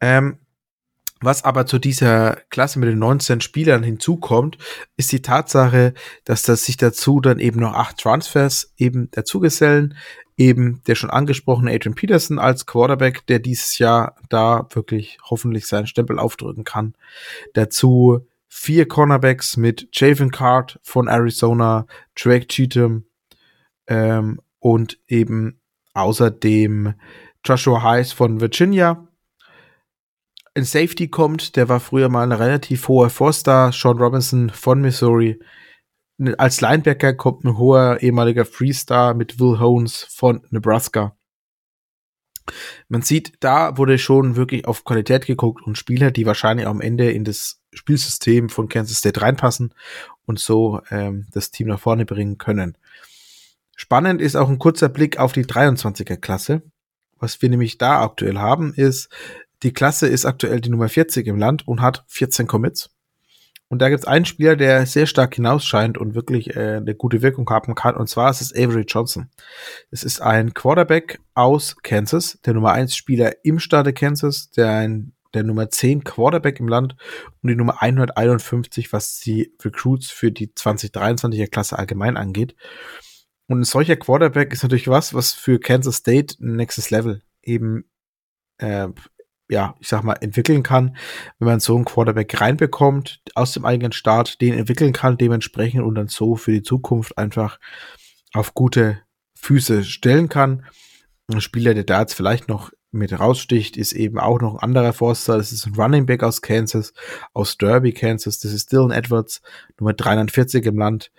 Ähm, 0.00 0.38
was 1.22 1.44
aber 1.44 1.66
zu 1.66 1.78
dieser 1.78 2.36
Klasse 2.48 2.78
mit 2.78 2.88
den 2.88 2.98
19 2.98 3.42
Spielern 3.42 3.82
hinzukommt, 3.82 4.56
ist 4.96 5.12
die 5.12 5.20
Tatsache, 5.20 5.92
dass 6.24 6.42
das 6.42 6.64
sich 6.64 6.78
dazu 6.78 7.20
dann 7.20 7.38
eben 7.38 7.60
noch 7.60 7.74
acht 7.74 7.98
Transfers 7.98 8.72
eben 8.78 9.10
dazugesellen. 9.10 9.96
Eben 10.38 10.82
der 10.86 10.94
schon 10.94 11.10
angesprochene 11.10 11.70
Adrian 11.70 11.94
Peterson 11.94 12.38
als 12.38 12.64
Quarterback, 12.64 13.26
der 13.26 13.40
dieses 13.40 13.78
Jahr 13.78 14.16
da 14.30 14.66
wirklich 14.70 15.18
hoffentlich 15.22 15.66
seinen 15.66 15.86
Stempel 15.86 16.18
aufdrücken 16.18 16.64
kann. 16.64 16.94
Dazu 17.52 18.26
vier 18.48 18.88
Cornerbacks 18.88 19.58
mit 19.58 19.88
Javen 19.92 20.30
Card 20.30 20.80
von 20.82 21.08
Arizona, 21.08 21.86
Drake 22.14 22.46
Cheatham 22.46 23.04
ähm, 23.86 24.40
und 24.60 24.98
eben 25.08 25.60
außerdem 25.94 26.94
Joshua 27.44 27.82
Heiss 27.82 28.12
von 28.12 28.40
Virginia 28.40 29.08
ein 30.54 30.64
Safety 30.64 31.08
kommt, 31.08 31.56
der 31.56 31.68
war 31.68 31.80
früher 31.80 32.08
mal 32.08 32.24
ein 32.24 32.32
relativ 32.32 32.88
hoher 32.88 33.10
Four-Star, 33.10 33.72
Sean 33.72 33.98
Robinson 33.98 34.50
von 34.50 34.80
Missouri. 34.80 35.38
Als 36.38 36.60
Linebacker 36.60 37.14
kommt 37.14 37.44
ein 37.44 37.56
hoher 37.56 38.02
ehemaliger 38.02 38.44
Freestar 38.44 39.14
mit 39.14 39.38
Will 39.38 39.58
Hones 39.60 40.06
von 40.10 40.42
Nebraska. 40.50 41.16
Man 42.88 43.02
sieht, 43.02 43.34
da 43.40 43.78
wurde 43.78 43.96
schon 43.96 44.34
wirklich 44.34 44.66
auf 44.66 44.84
Qualität 44.84 45.24
geguckt 45.24 45.64
und 45.64 45.78
Spieler, 45.78 46.10
die 46.10 46.26
wahrscheinlich 46.26 46.66
am 46.66 46.80
Ende 46.80 47.10
in 47.10 47.24
das 47.24 47.62
Spielsystem 47.72 48.48
von 48.48 48.68
Kansas 48.68 48.98
State 48.98 49.22
reinpassen 49.22 49.72
und 50.26 50.40
so 50.40 50.80
ähm, 50.90 51.26
das 51.30 51.52
Team 51.52 51.68
nach 51.68 51.78
vorne 51.78 52.04
bringen 52.04 52.38
können. 52.38 52.76
Spannend 53.80 54.20
ist 54.20 54.36
auch 54.36 54.50
ein 54.50 54.58
kurzer 54.58 54.90
Blick 54.90 55.18
auf 55.18 55.32
die 55.32 55.46
23er 55.46 56.18
Klasse. 56.18 56.60
Was 57.18 57.40
wir 57.40 57.48
nämlich 57.48 57.78
da 57.78 58.02
aktuell 58.02 58.36
haben, 58.36 58.74
ist 58.74 59.08
die 59.62 59.72
Klasse 59.72 60.06
ist 60.06 60.26
aktuell 60.26 60.60
die 60.60 60.68
Nummer 60.68 60.90
40 60.90 61.26
im 61.26 61.38
Land 61.38 61.66
und 61.66 61.80
hat 61.80 62.04
14 62.08 62.46
Commits. 62.46 62.90
Und 63.68 63.80
da 63.80 63.88
gibt 63.88 64.00
es 64.00 64.06
einen 64.06 64.26
Spieler, 64.26 64.54
der 64.54 64.84
sehr 64.84 65.06
stark 65.06 65.34
hinausscheint 65.34 65.96
und 65.96 66.14
wirklich 66.14 66.54
äh, 66.56 66.76
eine 66.76 66.94
gute 66.94 67.22
Wirkung 67.22 67.48
haben 67.48 67.74
kann. 67.74 67.96
Und 67.96 68.10
zwar 68.10 68.30
ist 68.30 68.42
es 68.42 68.54
Avery 68.54 68.84
Johnson. 68.86 69.30
Es 69.90 70.04
ist 70.04 70.20
ein 70.20 70.52
Quarterback 70.52 71.18
aus 71.32 71.74
Kansas, 71.82 72.38
der 72.44 72.52
Nummer 72.52 72.72
1 72.72 72.94
Spieler 72.94 73.32
im 73.44 73.58
Staate 73.60 73.94
Kansas, 73.94 74.50
der 74.50 74.72
ein 74.72 75.14
der 75.32 75.44
Nummer 75.44 75.70
10 75.70 76.04
Quarterback 76.04 76.60
im 76.60 76.68
Land 76.68 76.96
und 77.42 77.48
die 77.48 77.56
Nummer 77.56 77.80
151, 77.80 78.92
was 78.92 79.20
die 79.20 79.54
Recruits 79.64 80.10
für 80.10 80.30
die 80.30 80.48
2023er 80.48 81.48
Klasse 81.48 81.78
allgemein 81.78 82.18
angeht. 82.18 82.54
Und 83.50 83.62
ein 83.62 83.64
solcher 83.64 83.96
Quarterback 83.96 84.52
ist 84.52 84.62
natürlich 84.62 84.86
was, 84.86 85.12
was 85.12 85.32
für 85.32 85.58
Kansas 85.58 85.96
State 85.96 86.36
ein 86.40 86.54
nächstes 86.54 86.90
Level 86.90 87.20
eben 87.42 87.84
äh, 88.58 88.86
ja, 89.48 89.74
ich 89.80 89.88
sag 89.88 90.04
mal, 90.04 90.14
entwickeln 90.20 90.62
kann, 90.62 90.96
wenn 91.40 91.48
man 91.48 91.58
so 91.58 91.74
einen 91.74 91.84
Quarterback 91.84 92.40
reinbekommt, 92.40 93.20
aus 93.34 93.50
dem 93.52 93.64
eigenen 93.64 93.90
Start, 93.90 94.40
den 94.40 94.54
entwickeln 94.54 94.92
kann 94.92 95.18
dementsprechend 95.18 95.82
und 95.82 95.96
dann 95.96 96.06
so 96.06 96.36
für 96.36 96.52
die 96.52 96.62
Zukunft 96.62 97.18
einfach 97.18 97.58
auf 98.32 98.54
gute 98.54 99.02
Füße 99.34 99.82
stellen 99.82 100.28
kann. 100.28 100.64
Ein 101.26 101.40
Spieler, 101.40 101.74
der 101.74 101.82
da 101.82 102.02
jetzt 102.02 102.14
vielleicht 102.14 102.48
noch 102.48 102.70
mit 102.92 103.18
raussticht, 103.18 103.76
ist 103.76 103.94
eben 103.94 104.20
auch 104.20 104.40
noch 104.40 104.54
ein 104.54 104.60
anderer 104.60 104.92
Forster. 104.92 105.38
Das 105.38 105.50
ist 105.50 105.66
ein 105.66 105.74
Running 105.74 106.06
Back 106.06 106.22
aus 106.22 106.40
Kansas, 106.40 106.92
aus 107.32 107.58
Derby, 107.58 107.92
Kansas. 107.92 108.38
Das 108.38 108.52
ist 108.52 108.70
Dylan 108.70 108.92
Edwards, 108.92 109.42
Nummer 109.80 109.94
340 109.94 110.64
im 110.66 110.78
Land, 110.78 111.10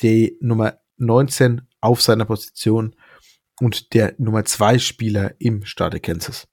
die 0.00 0.38
Nummer 0.40 0.78
19 0.98 1.62
auf 1.80 2.02
seiner 2.02 2.24
Position 2.24 2.94
und 3.60 3.94
der 3.94 4.14
Nummer 4.18 4.44
2 4.44 4.78
Spieler 4.78 5.34
im 5.38 5.64
Staate 5.64 6.00
Kansas. 6.00 6.48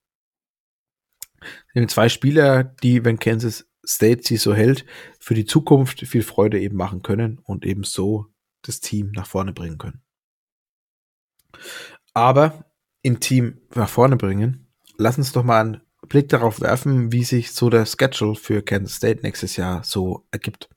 Eben 1.74 1.88
zwei 1.88 2.10
Spieler, 2.10 2.64
die, 2.64 3.06
wenn 3.06 3.20
Kansas 3.20 3.68
State 3.86 4.22
sie 4.24 4.38
so 4.38 4.54
hält, 4.54 4.86
für 5.20 5.36
die 5.36 5.46
Zukunft 5.46 6.00
viel 6.02 6.24
Freude 6.24 6.60
eben 6.60 6.78
machen 6.78 7.02
können 7.02 7.40
und 7.40 7.66
eben 7.66 7.84
so 7.84 8.28
das 8.64 8.80
Team 8.80 9.12
nach 9.12 9.28
vorne 9.28 9.54
bringen 9.54 9.78
können. 9.78 10.02
Aber 12.14 12.66
im 13.04 13.20
Team 13.20 13.62
nach 13.76 13.90
vorne 13.90 14.16
bringen, 14.16 14.68
lass 14.98 15.18
uns 15.18 15.32
doch 15.32 15.44
mal 15.44 15.62
einen 15.62 15.82
Blick 16.08 16.30
darauf 16.30 16.62
werfen, 16.62 17.12
wie 17.12 17.24
sich 17.24 17.52
so 17.52 17.70
der 17.70 17.86
Schedule 17.86 18.36
für 18.36 18.64
Kansas 18.64 18.98
State 18.98 19.22
nächstes 19.22 19.56
Jahr 19.56 19.84
so 19.84 20.28
ergibt. 20.32 20.70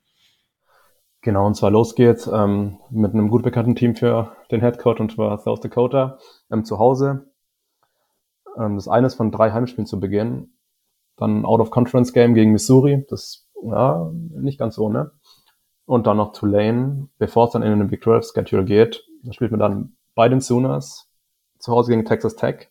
Genau, 1.29 1.47
und 1.47 1.57
zwar 1.57 1.71
los 1.71 1.95
geht's 1.95 2.27
ähm, 2.27 2.79
mit 2.89 3.13
einem 3.13 3.29
gut 3.29 3.43
bekannten 3.43 3.75
Team 3.75 3.95
für 3.95 4.33
den 4.51 4.63
Headcoach 4.63 4.99
und 4.99 5.13
zwar 5.13 5.37
South 5.37 5.61
Dakota 5.61 6.17
ähm, 6.51 6.65
zu 6.65 6.79
Hause. 6.79 7.31
Ähm, 8.57 8.77
das 8.77 8.89
eine 8.89 9.09
ist 9.09 9.17
von 9.17 9.31
drei 9.31 9.53
Heimspielen 9.53 9.85
zu 9.85 10.01
Beginn 10.01 10.55
dann 11.17 11.45
Out-of-Conference-Game 11.45 12.33
gegen 12.33 12.53
Missouri. 12.53 13.05
Das, 13.11 13.47
ja, 13.63 14.11
nicht 14.15 14.59
ganz 14.59 14.77
so, 14.77 14.89
ne? 14.89 15.11
Und 15.85 16.07
dann 16.07 16.17
noch 16.17 16.33
Tulane, 16.33 17.11
bevor 17.19 17.45
es 17.45 17.53
dann 17.53 17.63
in 17.63 17.79
den 17.79 17.89
Big 17.89 18.03
12 18.03 18.33
Schedule 18.33 18.65
geht. 18.65 19.05
Da 19.23 19.35
spielt 19.35 19.51
man 19.51 19.61
dann 19.61 19.97
bei 20.15 20.31
den 20.31 20.41
Sooners, 20.41 21.11
zu 21.59 21.73
Hause 21.73 21.91
gegen 21.91 22.07
Texas 22.07 22.37
Tech, 22.37 22.71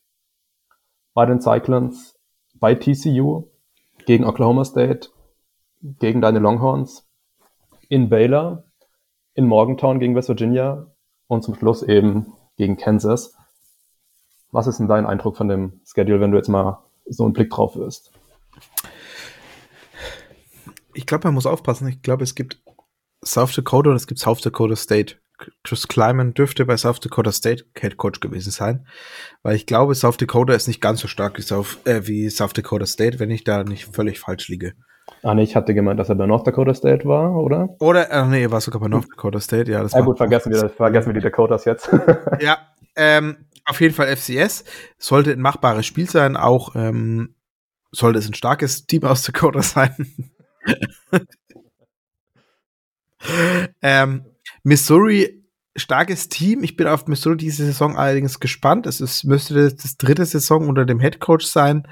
bei 1.14 1.28
den 1.28 1.42
Cyclones, 1.42 2.20
bei 2.56 2.74
TCU, 2.74 3.52
gegen 4.08 4.26
Oklahoma 4.26 4.66
State, 4.66 5.10
gegen 6.00 6.22
deine 6.22 6.40
Longhorns, 6.40 7.07
in 7.90 8.10
Baylor, 8.10 8.64
in 9.34 9.46
Morgantown 9.46 10.00
gegen 10.00 10.16
West 10.16 10.30
Virginia 10.30 10.88
und 11.28 11.44
zum 11.44 11.56
Schluss 11.56 11.84
eben 11.84 12.34
gegen 12.58 12.78
Kansas. 12.78 13.36
Was 14.52 14.68
ist 14.68 14.80
denn 14.80 14.88
dein 14.88 15.06
Eindruck 15.06 15.38
von 15.38 15.48
dem 15.48 15.82
Schedule, 15.86 16.20
wenn 16.20 16.32
du 16.32 16.38
jetzt 16.38 16.48
mal 16.48 16.84
so 17.06 17.24
einen 17.24 17.34
Blick 17.34 17.50
drauf 17.50 17.76
wirst? 17.76 18.12
ich 20.98 21.06
glaube, 21.06 21.28
man 21.28 21.36
muss 21.36 21.46
aufpassen. 21.46 21.88
Ich 21.88 22.02
glaube, 22.02 22.24
es 22.24 22.34
gibt 22.34 22.60
South 23.24 23.54
Dakota 23.54 23.92
und 23.92 23.96
es 23.96 24.08
gibt 24.08 24.20
South 24.20 24.42
Dakota 24.42 24.76
State. 24.76 25.16
Chris 25.64 25.88
Kleiman 25.88 26.34
dürfte 26.34 26.66
bei 26.66 26.76
South 26.76 27.00
Dakota 27.00 27.32
State 27.32 27.66
Head 27.78 27.98
Coach 27.98 28.20
gewesen 28.20 28.50
sein, 28.50 28.88
weil 29.44 29.56
ich 29.56 29.68
glaube, 29.68 29.94
South 29.94 30.18
Dakota 30.18 30.54
ist 30.54 30.68
nicht 30.68 30.82
ganz 30.82 31.00
so 31.00 31.08
stark 31.08 31.38
wie 31.38 31.44
South, 31.44 31.78
äh, 31.86 32.08
wie 32.08 32.28
South 32.32 32.54
Dakota 32.54 32.88
State, 32.88 33.20
wenn 33.20 33.30
ich 33.30 33.44
da 33.44 33.64
nicht 33.64 33.86
völlig 33.86 34.20
falsch 34.20 34.48
liege. 34.48 34.74
Ah, 35.28 35.36
nee, 35.36 35.44
ich 35.44 35.58
hatte 35.58 35.74
gemeint, 35.74 36.00
dass 36.00 36.08
er 36.08 36.16
bei 36.16 36.26
North 36.26 36.48
Dakota 36.48 36.74
State 36.74 37.04
war, 37.04 37.36
oder? 37.36 37.76
Oder, 37.80 38.10
äh, 38.10 38.26
nee, 38.28 38.44
er 38.44 38.52
war 38.52 38.62
sogar 38.62 38.80
bei 38.80 38.88
North 38.88 39.10
Dakota 39.10 39.42
State, 39.42 39.70
ja. 39.70 39.84
Das 39.84 39.92
ja, 39.92 40.00
gut, 40.00 40.16
vergessen 40.16 40.54
wir, 40.54 40.70
vergessen 40.70 41.10
wir 41.10 41.16
die 41.16 41.20
Dakotas 41.20 41.66
jetzt. 41.66 41.90
ja, 42.40 42.60
ähm, 42.96 43.36
auf 43.66 43.82
jeden 43.82 43.94
Fall 43.94 44.08
FCS. 44.16 44.64
Sollte 44.98 45.32
ein 45.32 45.42
machbares 45.42 45.86
Spiel 45.86 46.10
sein, 46.10 46.38
auch 46.38 46.78
ähm, 46.78 47.36
sollte 47.92 48.20
es 48.20 48.30
ein 48.30 48.36
starkes 48.36 48.86
Team 48.86 49.04
aus 49.04 49.24
Dakota 49.24 49.62
sein. 49.62 50.32
ähm, 53.82 54.24
Missouri 54.64 55.44
starkes 55.76 56.30
Team. 56.30 56.64
Ich 56.64 56.78
bin 56.78 56.88
auf 56.88 57.06
Missouri 57.08 57.36
diese 57.36 57.66
Saison 57.66 57.98
allerdings 57.98 58.40
gespannt. 58.40 58.88
Es 58.88 59.02
ist, 59.02 59.26
müsste 59.26 59.56
das, 59.56 59.76
das 59.76 59.98
dritte 59.98 60.26
Saison 60.26 60.70
unter 60.70 60.86
dem 60.86 61.02
Head 61.02 61.20
Coach 61.20 61.46
sein. 61.46 61.86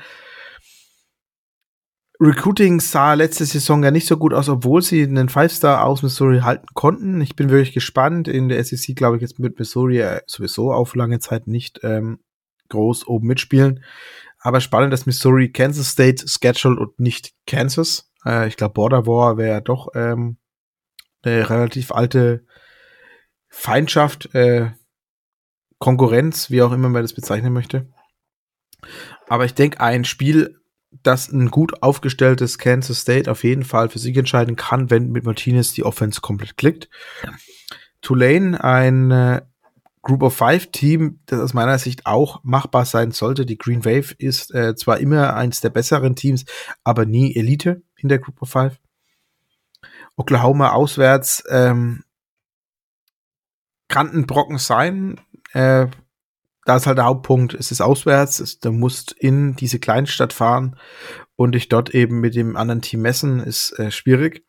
Recruiting 2.19 2.80
sah 2.80 3.13
letzte 3.13 3.45
Saison 3.45 3.84
ja 3.84 3.91
nicht 3.91 4.08
so 4.08 4.17
gut 4.17 4.34
aus, 4.34 4.47
obwohl 4.47 4.82
sie 4.82 5.04
einen 5.04 5.28
Five-Star 5.28 5.84
aus 5.84 6.01
Missouri 6.01 6.39
halten 6.39 6.67
konnten. 6.73 7.19
Ich 7.21 7.36
bin 7.36 7.49
wirklich 7.49 7.73
gespannt. 7.73 8.28
In 8.28 8.47
der 8.47 8.63
SEC 8.63 8.95
glaube 8.95 9.17
ich 9.17 9.21
jetzt 9.21 9.39
mit 9.39 9.60
Missouri 9.60 9.99
äh, 9.99 10.21
sowieso 10.25 10.71
auf 10.71 10.95
lange 10.95 11.19
Zeit 11.19 11.47
nicht 11.47 11.82
ähm, 11.84 12.19
groß 12.69 13.08
oben 13.08 13.28
mitspielen. 13.28 13.84
Aber 14.39 14.62
spannend, 14.62 14.93
dass 14.93 15.06
Missouri 15.06 15.51
Kansas 15.51 15.89
State 15.89 16.28
scheduled 16.28 16.80
und 16.80 16.99
nicht 16.99 17.34
Kansas. 17.47 18.12
Äh, 18.25 18.47
ich 18.47 18.58
glaube, 18.58 18.73
Border 18.73 19.06
War 19.08 19.38
wäre 19.38 19.62
doch 19.62 19.89
ähm, 19.95 20.38
eine 21.23 21.49
relativ 21.49 21.91
alte 21.91 22.45
Feindschaft, 23.49 24.34
äh, 24.36 24.71
Konkurrenz, 25.80 26.49
wie 26.49 26.62
auch 26.62 26.71
immer 26.71 26.89
man 26.89 27.01
das 27.01 27.13
bezeichnen 27.13 27.54
möchte. 27.54 27.88
Aber 29.28 29.45
ich 29.45 29.54
denke, 29.54 29.80
ein 29.82 30.06
Spiel, 30.06 30.60
das 31.04 31.32
ein 31.32 31.52
gut 31.52 31.82
aufgestelltes 31.82 32.58
Kansas 32.58 33.02
State 33.02 33.30
auf 33.30 33.44
jeden 33.44 33.64
Fall 33.64 33.90
für 33.90 34.00
sich 34.00 34.16
entscheiden 34.18 34.56
kann, 34.56 34.90
wenn 34.90 35.12
mit 35.12 35.26
Martinez 35.26 35.74
die 35.74 35.84
Offense 35.84 36.22
komplett 36.22 36.58
klickt. 36.58 36.90
Tulane, 38.02 38.64
ein 38.64 39.12
äh, 39.12 39.42
Group 40.02 40.22
of 40.22 40.36
Five 40.36 40.72
Team, 40.72 41.20
das 41.26 41.40
aus 41.40 41.54
meiner 41.54 41.80
Sicht 41.80 42.06
auch 42.06 42.44
machbar 42.44 42.86
sein 42.86 43.12
sollte. 43.12 43.46
Die 43.46 43.58
Green 43.58 43.84
Wave 43.84 44.14
ist 44.18 44.54
äh, 44.54 44.76
zwar 44.76 45.00
immer 45.00 45.36
eins 45.36 45.62
der 45.62 45.72
besseren 45.72 46.16
Teams, 46.16 46.46
aber 46.84 47.06
nie 47.06 47.36
Elite 47.36 47.82
in 47.98 48.10
der 48.10 48.20
Group 48.20 48.42
of 48.42 48.50
Five. 48.50 48.78
Oklahoma 50.16 50.72
auswärts 50.72 51.44
ähm, 51.50 52.04
kann 53.88 54.12
ein 54.12 54.28
Brocken 54.28 54.60
sein. 54.60 55.20
Äh, 55.54 55.88
da 56.65 56.75
ist 56.75 56.88
halt 56.88 56.97
der 56.97 57.06
Hauptpunkt, 57.06 57.54
es 57.54 57.71
ist 57.71 57.82
auswärts, 57.82 58.39
es, 58.39 58.60
du 58.60 58.71
musst 58.71 59.12
in 59.13 59.56
diese 59.56 59.80
Kleinstadt 59.80 60.34
fahren 60.34 60.78
und 61.36 61.54
dich 61.54 61.69
dort 61.69 61.93
eben 61.93 62.19
mit 62.19 62.36
dem 62.36 62.58
anderen 62.58 62.82
Team 62.82 63.01
messen, 63.01 63.39
ist 63.39 63.78
äh, 63.80 63.91
schwierig. 63.91 64.43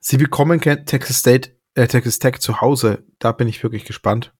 Sie 0.00 0.16
bekommen 0.16 0.60
Texas 0.60 1.18
State, 1.18 1.56
äh, 1.74 1.86
Texas 1.86 2.18
Tech 2.18 2.40
zu 2.40 2.60
Hause. 2.60 3.04
Da 3.18 3.32
bin 3.32 3.48
ich 3.48 3.62
wirklich 3.62 3.84
gespannt, 3.84 4.34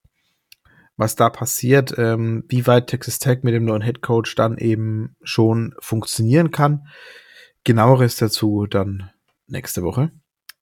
was 0.96 1.14
da 1.14 1.30
passiert, 1.30 1.94
ähm, 1.96 2.44
wie 2.48 2.66
weit 2.66 2.88
Texas 2.88 3.20
Tech 3.20 3.42
mit 3.42 3.54
dem 3.54 3.64
neuen 3.64 3.82
Head 3.82 4.02
Coach 4.02 4.34
dann 4.34 4.58
eben 4.58 5.16
schon 5.22 5.74
funktionieren 5.78 6.50
kann. 6.50 6.88
Genaueres 7.62 8.16
dazu 8.16 8.66
dann 8.66 9.10
nächste 9.46 9.82
Woche. 9.82 10.10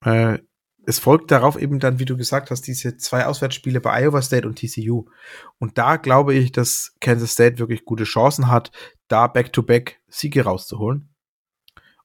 Äh, 0.05 0.41
es 0.89 0.99
folgt 0.99 1.31
darauf 1.31 1.61
eben 1.61 1.81
dann, 1.81 1.99
wie 1.99 2.07
du 2.07 2.17
gesagt 2.17 2.51
hast, 2.51 2.63
diese 2.63 2.97
zwei 2.97 3.27
Auswärtsspiele 3.27 3.79
bei 3.79 4.05
Iowa 4.05 4.23
State 4.23 4.49
und 4.49 4.59
TCU. 4.59 5.05
Und 5.59 5.77
da 5.77 5.97
glaube 5.99 6.33
ich, 6.33 6.51
dass 6.51 6.95
Kansas 6.99 7.33
State 7.33 7.59
wirklich 7.59 7.85
gute 7.85 8.05
Chancen 8.05 8.49
hat, 8.49 8.73
da 9.07 9.27
Back-to-Back 9.27 9.91
-back 9.91 9.95
Siege 10.09 10.45
rauszuholen. 10.45 11.15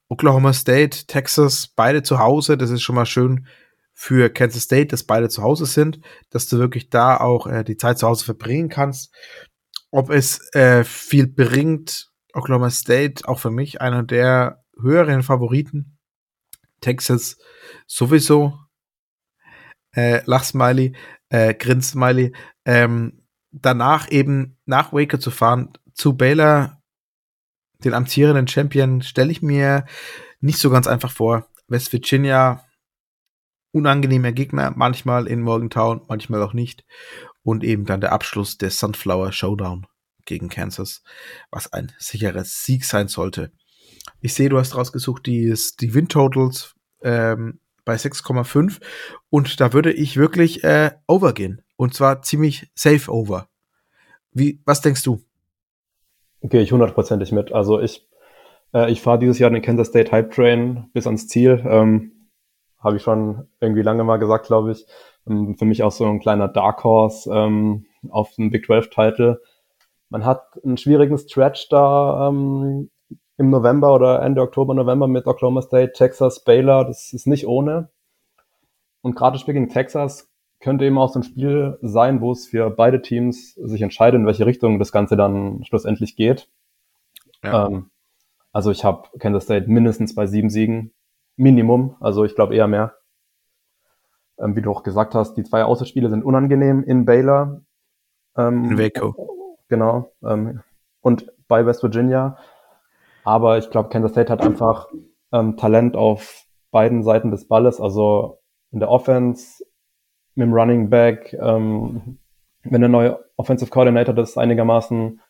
Oklahoma 0.09 0.51
State, 0.51 1.05
Texas, 1.07 1.69
beide 1.73 2.03
zu 2.03 2.19
Hause. 2.19 2.57
Das 2.57 2.71
ist 2.71 2.81
schon 2.81 2.95
mal 2.95 3.05
schön 3.05 3.47
für 3.93 4.29
Kansas 4.29 4.63
State, 4.63 4.87
dass 4.87 5.05
beide 5.05 5.29
zu 5.29 5.43
Hause 5.43 5.65
sind, 5.65 6.01
dass 6.29 6.49
du 6.49 6.57
wirklich 6.57 6.89
da 6.89 7.15
auch 7.15 7.47
äh, 7.47 7.63
die 7.63 7.77
Zeit 7.77 7.99
zu 7.99 8.07
Hause 8.09 8.25
verbringen 8.25 8.67
kannst. 8.67 9.15
Ob 9.91 10.09
es 10.09 10.53
äh, 10.55 10.83
viel 10.83 11.27
bringt, 11.27 12.11
Oklahoma 12.33 12.69
State, 12.69 13.29
auch 13.29 13.39
für 13.39 13.51
mich 13.51 13.79
einer 13.79 14.03
der 14.03 14.61
höheren 14.77 15.23
Favoriten. 15.23 15.97
Texas 16.81 17.37
sowieso, 17.87 18.59
äh, 19.95 20.21
Lachsmiley, 20.25 20.95
äh, 21.29 21.53
Grinsmiley, 21.53 22.33
ähm, 22.65 23.23
danach 23.51 24.09
eben 24.11 24.57
nach 24.65 24.93
Waker 24.93 25.19
zu 25.19 25.31
fahren, 25.31 25.73
zu 25.93 26.15
Baylor, 26.17 26.81
den 27.83 27.93
amtierenden 27.93 28.47
Champion, 28.47 29.01
stelle 29.01 29.31
ich 29.31 29.41
mir 29.41 29.85
nicht 30.39 30.59
so 30.59 30.69
ganz 30.69 30.87
einfach 30.87 31.11
vor. 31.11 31.47
West 31.67 31.91
Virginia, 31.93 32.65
unangenehmer 33.71 34.31
Gegner, 34.31 34.73
manchmal 34.75 35.27
in 35.27 35.41
Morgantown, 35.41 36.01
manchmal 36.07 36.41
auch 36.41 36.53
nicht. 36.53 36.85
Und 37.43 37.63
eben 37.63 37.85
dann 37.85 38.01
der 38.01 38.13
Abschluss 38.13 38.57
des 38.57 38.79
Sunflower 38.79 39.31
Showdown 39.31 39.85
gegen 40.25 40.49
Kansas, 40.49 41.03
was 41.51 41.73
ein 41.73 41.91
sicheres 41.97 42.63
Sieg 42.63 42.85
sein 42.85 43.07
sollte. 43.09 43.51
Ich 44.21 44.33
sehe, 44.33 44.49
du 44.49 44.57
hast 44.57 44.75
rausgesucht, 44.75 45.25
die, 45.25 45.53
die 45.79 45.93
Win-Totals 45.93 46.75
ähm, 47.01 47.59
bei 47.85 47.95
6,5 47.95 48.79
und 49.29 49.59
da 49.59 49.73
würde 49.73 49.91
ich 49.91 50.17
wirklich 50.17 50.63
äh, 50.63 50.91
over 51.07 51.33
gehen 51.33 51.61
und 51.75 51.93
zwar 51.93 52.21
ziemlich 52.21 52.71
safe 52.75 53.11
over. 53.11 53.47
Wie, 54.31 54.61
was 54.65 54.81
denkst 54.81 55.03
du? 55.03 55.21
Gehe 56.41 56.61
ich 56.61 56.71
hundertprozentig 56.71 57.31
mit. 57.31 57.51
Also 57.51 57.79
ich, 57.79 58.07
äh, 58.73 58.91
ich 58.91 59.01
fahre 59.01 59.19
dieses 59.19 59.39
Jahr 59.39 59.49
den 59.49 59.61
Kansas 59.61 59.87
State 59.87 60.11
Hype 60.11 60.31
Train 60.31 60.89
bis 60.93 61.05
ans 61.05 61.27
Ziel. 61.27 61.63
Ähm, 61.65 62.29
Habe 62.79 62.97
ich 62.97 63.03
schon 63.03 63.47
irgendwie 63.61 63.81
lange 63.81 64.03
mal 64.03 64.17
gesagt, 64.17 64.47
glaube 64.47 64.71
ich. 64.71 64.85
Ähm, 65.27 65.55
für 65.57 65.65
mich 65.65 65.83
auch 65.83 65.91
so 65.91 66.05
ein 66.05 66.19
kleiner 66.19 66.47
Dark 66.47 66.83
Horse 66.83 67.29
ähm, 67.33 67.85
auf 68.09 68.33
den 68.35 68.51
Big 68.51 68.65
12 68.65 68.89
Title. 68.89 69.41
Man 70.09 70.25
hat 70.25 70.43
einen 70.63 70.77
schwierigen 70.77 71.17
Stretch 71.17 71.69
da 71.69 72.29
ähm, 72.29 72.89
im 73.37 73.49
November 73.49 73.93
oder 73.93 74.21
Ende 74.21 74.41
Oktober, 74.41 74.73
November 74.73 75.07
mit 75.07 75.25
Oklahoma 75.25 75.61
State, 75.61 75.93
Texas, 75.93 76.43
Baylor. 76.43 76.85
Das 76.85 77.13
ist 77.13 77.27
nicht 77.27 77.47
ohne. 77.47 77.89
Und 79.01 79.15
gerade 79.15 79.33
das 79.33 79.41
Spiel 79.41 79.53
gegen 79.53 79.69
Texas 79.69 80.29
könnte 80.59 80.85
eben 80.85 80.97
auch 80.97 81.09
so 81.09 81.19
ein 81.19 81.23
Spiel 81.23 81.77
sein, 81.81 82.21
wo 82.21 82.31
es 82.31 82.47
für 82.47 82.69
beide 82.69 83.01
Teams 83.01 83.53
sich 83.55 83.81
entscheidet, 83.81 84.19
in 84.19 84.25
welche 84.25 84.45
Richtung 84.45 84.79
das 84.79 84.91
Ganze 84.91 85.17
dann 85.17 85.63
schlussendlich 85.65 86.15
geht. 86.15 86.49
Ja. 87.43 87.67
Ähm, 87.67 87.89
also 88.53 88.71
ich 88.71 88.85
habe 88.85 89.09
Kansas 89.19 89.43
State 89.43 89.69
mindestens 89.69 90.15
bei 90.15 90.25
sieben 90.25 90.49
Siegen. 90.49 90.93
Minimum, 91.35 91.95
also 91.99 92.23
ich 92.23 92.35
glaube 92.35 92.55
eher 92.55 92.67
mehr. 92.67 92.93
Ähm, 94.39 94.55
wie 94.55 94.61
du 94.61 94.71
auch 94.71 94.83
gesagt 94.83 95.15
hast, 95.15 95.35
die 95.35 95.43
zwei 95.43 95.63
Außerspiele 95.63 96.09
sind 96.09 96.23
unangenehm 96.23 96.83
in 96.83 97.05
Baylor. 97.05 97.61
Ähm, 98.37 98.65
in 98.65 98.77
Waco. 98.77 99.57
Genau. 99.67 100.11
Ähm, 100.23 100.61
und 101.01 101.31
bei 101.47 101.65
West 101.65 101.83
Virginia. 101.83 102.37
Aber 103.23 103.57
ich 103.57 103.69
glaube, 103.69 103.89
Kansas 103.89 104.11
State 104.11 104.31
hat 104.31 104.41
einfach 104.41 104.89
ähm, 105.31 105.57
Talent 105.57 105.95
auf 105.95 106.45
beiden 106.71 107.03
Seiten 107.03 107.31
des 107.31 107.47
Balles, 107.47 107.79
also 107.79 108.39
in 108.71 108.79
der 108.79 108.89
Offense, 108.89 109.63
mit 110.35 110.47
dem 110.47 110.53
Running 110.53 110.89
Back, 110.89 111.33
ähm, 111.33 112.17
wenn 112.63 112.81
der 112.81 112.89
neue 112.89 113.19
Offensive 113.37 113.69
Coordinator 113.69 114.13
das 114.15 114.37
einigermaßen 114.37 115.21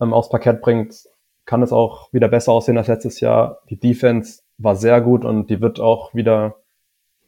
ähm, 0.00 0.12
aufs 0.12 0.28
Parkett 0.28 0.60
bringt, 0.60 0.94
kann 1.46 1.62
es 1.62 1.72
auch 1.72 2.12
wieder 2.12 2.28
besser 2.28 2.52
aussehen 2.52 2.78
als 2.78 2.88
letztes 2.88 3.20
Jahr. 3.20 3.60
Die 3.68 3.78
Defense 3.78 4.42
war 4.58 4.76
sehr 4.76 5.00
gut 5.00 5.24
und 5.24 5.50
die 5.50 5.60
wird 5.60 5.78
auch 5.78 6.14
wieder 6.14 6.56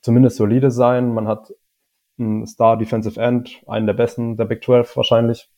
zumindest 0.01 0.37
solide 0.37 0.71
sein. 0.71 1.13
Man 1.13 1.29
hat 1.29 1.53
einen 2.19 2.47
Star 2.47 2.77
Defensive 2.77 3.21
End, 3.21 3.63
einen 3.67 3.87
der 3.87 3.95
besten 3.95 4.37
der 4.37 4.47
Big 4.47 4.65
12 4.65 4.97
wahrscheinlich. 4.97 5.51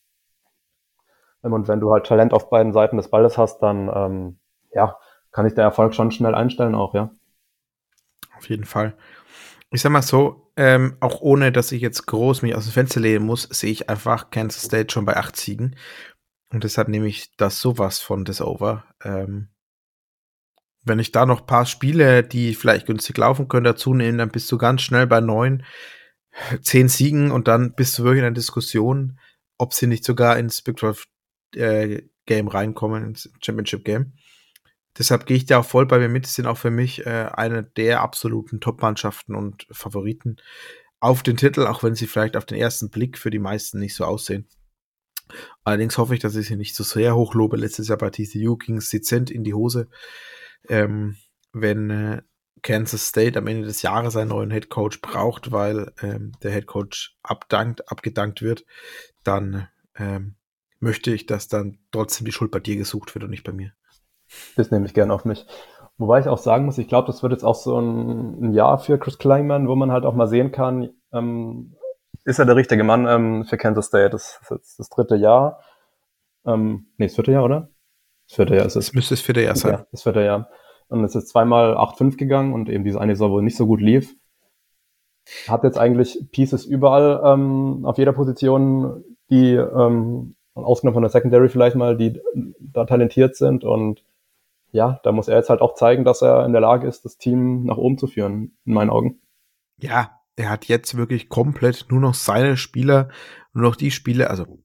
Ähm, 1.45 1.53
und 1.53 1.69
wenn 1.69 1.81
du 1.81 1.93
halt 1.93 2.07
Talent 2.07 2.33
auf 2.33 2.51
beiden 2.51 2.73
Seiten 2.73 2.97
des 2.97 3.11
Balles 3.11 3.39
hast, 3.39 3.61
dann 3.61 3.91
ähm, 3.95 4.39
ja, 4.73 4.97
kann 5.33 5.47
sich 5.47 5.55
der 5.55 5.65
Erfolg 5.65 5.95
schon 5.95 6.11
schnell 6.11 6.35
einstellen 6.35 6.75
auch, 6.75 6.95
ja. 6.95 7.11
Auf 8.37 8.49
jeden 8.49 8.65
Fall. 8.65 8.97
Ich 9.71 9.83
sag 9.83 9.93
mal 9.93 10.03
so, 10.03 10.51
ähm, 10.57 10.97
auch 11.01 11.21
ohne, 11.21 11.53
dass 11.53 11.73
ich 11.73 11.83
jetzt 11.83 12.07
groß 12.07 12.43
mich 12.43 12.55
aus 12.55 12.65
dem 12.65 12.73
Fenster 12.73 13.01
lehnen 13.01 13.27
muss, 13.27 13.43
sehe 13.43 13.71
ich 13.71 13.91
einfach 13.91 14.31
Kansas 14.31 14.63
State 14.65 14.93
schon 14.93 15.05
bei 15.05 15.17
acht 15.17 15.37
Siegen. 15.37 15.77
Und 16.51 16.65
deshalb 16.65 16.89
nehme 16.89 17.07
ich 17.07 17.37
das 17.37 17.61
sowas 17.61 18.01
von 18.01 18.25
das 18.25 18.41
Over. 18.41 18.85
Ähm, 19.05 19.49
wenn 20.85 20.99
ich 20.99 21.13
da 21.13 21.27
noch 21.27 21.47
paar 21.47 21.67
Spiele, 21.67 22.23
die 22.23 22.55
vielleicht 22.55 22.87
günstig 22.87 23.19
laufen 23.19 23.49
können, 23.49 23.65
dazu 23.65 23.93
nehme, 23.93 24.19
dann 24.19 24.31
bist 24.31 24.51
du 24.51 24.57
ganz 24.57 24.81
schnell 24.83 25.07
bei 25.07 25.21
neun, 25.21 25.65
zehn 26.63 26.89
Siegen 26.89 27.31
und 27.31 27.47
dann 27.47 27.75
bist 27.75 27.99
du 27.99 28.05
wirklich 28.05 28.21
in 28.21 28.27
einer 28.27 28.35
Diskussion, 28.35 29.19
ob 29.59 29.75
sie 29.75 29.87
nicht 29.87 30.05
sogar 30.05 30.39
ins 30.39 30.63
Big 30.63 30.79
12 30.79 31.05
äh, 31.55 32.03
Game 32.27 32.49
reinkommen, 32.49 33.05
ins 33.05 33.31
Championship 33.41 33.85
Game. 33.85 34.13
Deshalb 34.99 35.27
gehe 35.27 35.37
ich 35.37 35.47
da 35.47 35.61
auch 35.61 35.65
voll 35.65 35.87
bei 35.87 35.99
mir 35.99 36.09
mit. 36.09 36.27
Sie 36.27 36.35
sind 36.35 36.47
auch 36.47 36.59
für 36.59 36.71
mich 36.71 37.07
äh, 37.07 37.29
eine 37.33 37.63
der 37.63 38.01
absoluten 38.01 38.61
Top-Mannschaften 38.61 39.35
und 39.35 39.67
Favoriten 39.71 40.37
auf 41.01 41.23
den 41.23 41.37
Titel, 41.37 41.67
auch 41.67 41.83
wenn 41.83 41.95
sie 41.95 42.07
vielleicht 42.07 42.37
auf 42.37 42.47
den 42.47 42.59
ersten 42.59 42.91
Blick 42.91 43.17
für 43.17 43.31
die 43.31 43.39
meisten 43.39 43.79
nicht 43.79 43.95
so 43.95 44.05
aussehen. 44.05 44.49
Allerdings 45.63 45.99
hoffe 45.99 46.15
ich, 46.15 46.21
dass 46.21 46.35
ich 46.35 46.49
sie 46.49 46.57
nicht 46.57 46.75
so 46.75 46.83
sehr 46.83 47.15
hochlobe. 47.15 47.57
Letztes 47.57 47.89
Jahr 47.89 47.99
bei 47.99 48.11
TCU 48.11 48.57
ging 48.57 48.79
es 48.79 48.91
dezent 48.91 49.31
in 49.31 49.45
die 49.45 49.55
Hose. 49.55 49.89
Ähm, 50.69 51.17
wenn 51.53 51.91
äh, 51.91 52.23
Kansas 52.63 53.09
State 53.09 53.39
am 53.39 53.47
Ende 53.47 53.67
des 53.67 53.83
Jahres 53.83 54.17
einen 54.17 54.31
neuen 54.31 54.51
Head 54.51 54.69
Coach 54.69 55.01
braucht, 55.01 55.53
weil 55.53 55.93
ähm, 56.03 56.33
der 56.43 56.53
Head 56.53 56.67
Coach 56.67 57.17
abdankt, 57.23 57.91
abgedankt 57.91 58.43
wird, 58.43 58.65
dann 59.23 59.69
ähm, 59.97 60.35
möchte 60.81 61.13
ich, 61.13 61.27
dass 61.27 61.49
dann 61.49 61.79
trotzdem 61.91 62.25
die 62.25 62.33
Schuld 62.33 62.51
bei 62.51 62.61
dir 62.61 62.77
gesucht 62.77 63.15
wird 63.15 63.25
und 63.25 63.31
nicht 63.31 63.45
bei 63.45 63.53
mir. 63.53 63.73
Das 64.57 64.71
nehme 64.71 64.87
ich 64.87 64.95
gerne 64.95 65.13
auf 65.13 65.25
mich. 65.25 65.47
Wobei 65.97 66.21
ich 66.21 66.29
auch 66.29 66.39
sagen 66.39 66.65
muss, 66.65 66.79
ich 66.79 66.89
glaube, 66.89 67.07
das 67.07 67.23
wird 67.23 67.33
jetzt 67.33 67.45
auch 67.45 67.57
so 67.57 67.79
ein, 67.79 68.53
Jahr 68.53 68.79
für 68.79 68.99
Chris 68.99 69.19
Kleinman, 69.19 69.69
wo 69.69 69.75
man 69.75 69.91
halt 69.91 70.05
auch 70.05 70.15
mal 70.15 70.29
sehen 70.29 70.53
kann, 70.53 70.91
ähm, 71.13 71.75
ist 72.25 72.39
er 72.39 72.47
der 72.47 72.57
richtige 72.57 72.85
Mann 72.85 73.07
ähm, 73.07 73.45
für 73.45 73.57
Kansas 73.57 73.87
State. 73.87 74.11
Das 74.11 74.39
ist 74.41 74.51
jetzt 74.51 74.79
das 74.79 74.89
dritte 74.91 75.17
Jahr. 75.17 75.61
Ähm, 76.47 76.87
nee, 76.99 77.07
das 77.07 77.15
vierte 77.15 77.33
Jahr, 77.33 77.45
oder? 77.45 77.71
Das 78.29 78.37
vierte 78.37 78.55
Jahr 78.55 78.67
ist 78.67 78.77
es. 78.77 78.87
Das 78.87 78.95
müsste 78.95 79.15
das 79.15 79.23
vierte 79.23 79.43
Jahr 79.43 79.57
sein. 79.57 79.73
Ja, 79.73 79.87
das 79.91 80.03
vierte 80.03 80.23
Jahr. 80.23 80.49
Und 80.89 81.05
es 81.05 81.15
ist 81.15 81.29
zweimal 81.29 81.77
8-5 81.77 82.17
gegangen 82.17 82.53
und 82.53 82.69
eben 82.69 82.85
diese 82.85 83.01
eine 83.01 83.15
Saison, 83.15 83.33
wo 83.33 83.41
nicht 83.41 83.57
so 83.57 83.67
gut 83.67 83.81
lief. 83.81 84.15
Hat 85.47 85.65
jetzt 85.65 85.79
eigentlich 85.79 86.31
Pieces 86.31 86.65
überall 86.65 87.21
ähm, 87.25 87.85
auf 87.85 87.99
jeder 87.99 88.13
Position, 88.13 89.05
die 89.31 89.55
ähm, 89.55 90.37
ausgenommen 90.65 90.95
von 90.95 91.03
der 91.03 91.11
Secondary 91.11 91.49
vielleicht 91.49 91.77
mal, 91.77 91.97
die 91.97 92.21
da 92.61 92.85
talentiert 92.85 93.37
sind. 93.37 93.65
Und 93.65 94.05
ja, 94.71 95.01
da 95.03 95.13
muss 95.13 95.29
er 95.29 95.37
jetzt 95.37 95.51
halt 95.51 95.61
auch 95.61 95.75
zeigen, 95.75 96.05
dass 96.05 96.23
er 96.23 96.45
in 96.45 96.53
der 96.53 96.61
Lage 96.61 96.87
ist, 96.87 97.05
das 97.05 97.19
Team 97.19 97.65
nach 97.65 97.77
oben 97.77 97.99
zu 97.99 98.07
führen, 98.07 98.57
in 98.65 98.75
meinen 98.75 98.91
Augen. 98.91 99.21
Ja, 99.79 100.21
er 100.37 100.51
hat 100.51 100.67
jetzt 100.67 100.97
wirklich 100.97 101.29
komplett 101.29 101.87
nur 101.91 102.01
noch 102.01 102.15
seine 102.15 102.57
Spieler, 102.57 103.09
nur 103.53 103.65
noch 103.65 103.77
die 103.77 103.91
Spieler, 103.91 104.31
also 104.31 104.63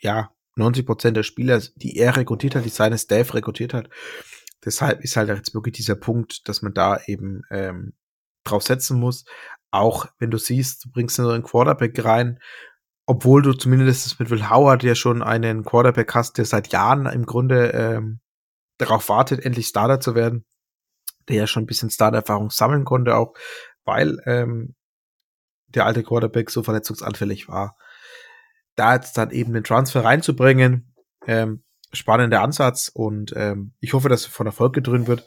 ja, 0.00 0.30
90 0.56 0.86
Prozent 0.86 1.16
der 1.16 1.22
Spieler, 1.22 1.60
die 1.76 1.96
er 1.96 2.16
rekrutiert 2.16 2.54
hat, 2.54 2.64
die 2.64 2.70
seine 2.70 2.98
Staff 2.98 3.34
rekrutiert 3.34 3.74
hat. 3.74 3.88
Deshalb 4.64 5.02
ist 5.02 5.16
halt 5.16 5.28
jetzt 5.28 5.54
wirklich 5.54 5.76
dieser 5.76 5.94
Punkt, 5.94 6.48
dass 6.48 6.62
man 6.62 6.74
da 6.74 6.98
eben 7.06 7.42
ähm, 7.50 7.94
drauf 8.44 8.62
setzen 8.62 8.98
muss. 8.98 9.24
Auch 9.70 10.06
wenn 10.18 10.30
du 10.30 10.38
siehst, 10.38 10.84
du 10.84 10.90
bringst 10.90 11.18
nur 11.18 11.32
einen 11.32 11.42
Quarterback 11.42 12.02
rein, 12.04 12.40
obwohl 13.06 13.42
du 13.42 13.52
zumindest 13.52 14.18
mit 14.18 14.30
Will 14.30 14.50
Howard 14.50 14.82
ja 14.82 14.94
schon 14.94 15.22
einen 15.22 15.64
Quarterback 15.64 16.14
hast, 16.14 16.38
der 16.38 16.44
seit 16.44 16.72
Jahren 16.72 17.06
im 17.06 17.24
Grunde 17.24 17.70
ähm, 17.70 18.20
darauf 18.78 19.08
wartet, 19.08 19.44
endlich 19.44 19.68
Starter 19.68 20.00
zu 20.00 20.14
werden, 20.14 20.44
der 21.28 21.36
ja 21.36 21.46
schon 21.46 21.62
ein 21.62 21.66
bisschen 21.66 21.90
Starter-Erfahrung 21.90 22.50
sammeln 22.50 22.84
konnte, 22.84 23.16
auch 23.16 23.34
weil 23.84 24.18
ähm, 24.26 24.74
der 25.68 25.86
alte 25.86 26.02
Quarterback 26.02 26.50
so 26.50 26.62
verletzungsanfällig 26.62 27.48
war. 27.48 27.76
Da 28.74 28.94
jetzt 28.94 29.16
dann 29.16 29.30
eben 29.30 29.52
den 29.52 29.64
Transfer 29.64 30.04
reinzubringen, 30.04 30.92
ähm, 31.26 31.64
spannender 31.92 32.42
Ansatz 32.42 32.90
und 32.92 33.32
ähm, 33.36 33.72
ich 33.80 33.94
hoffe, 33.94 34.08
dass 34.08 34.26
von 34.26 34.46
Erfolg 34.46 34.74
gedrückt 34.74 35.06
wird. 35.06 35.24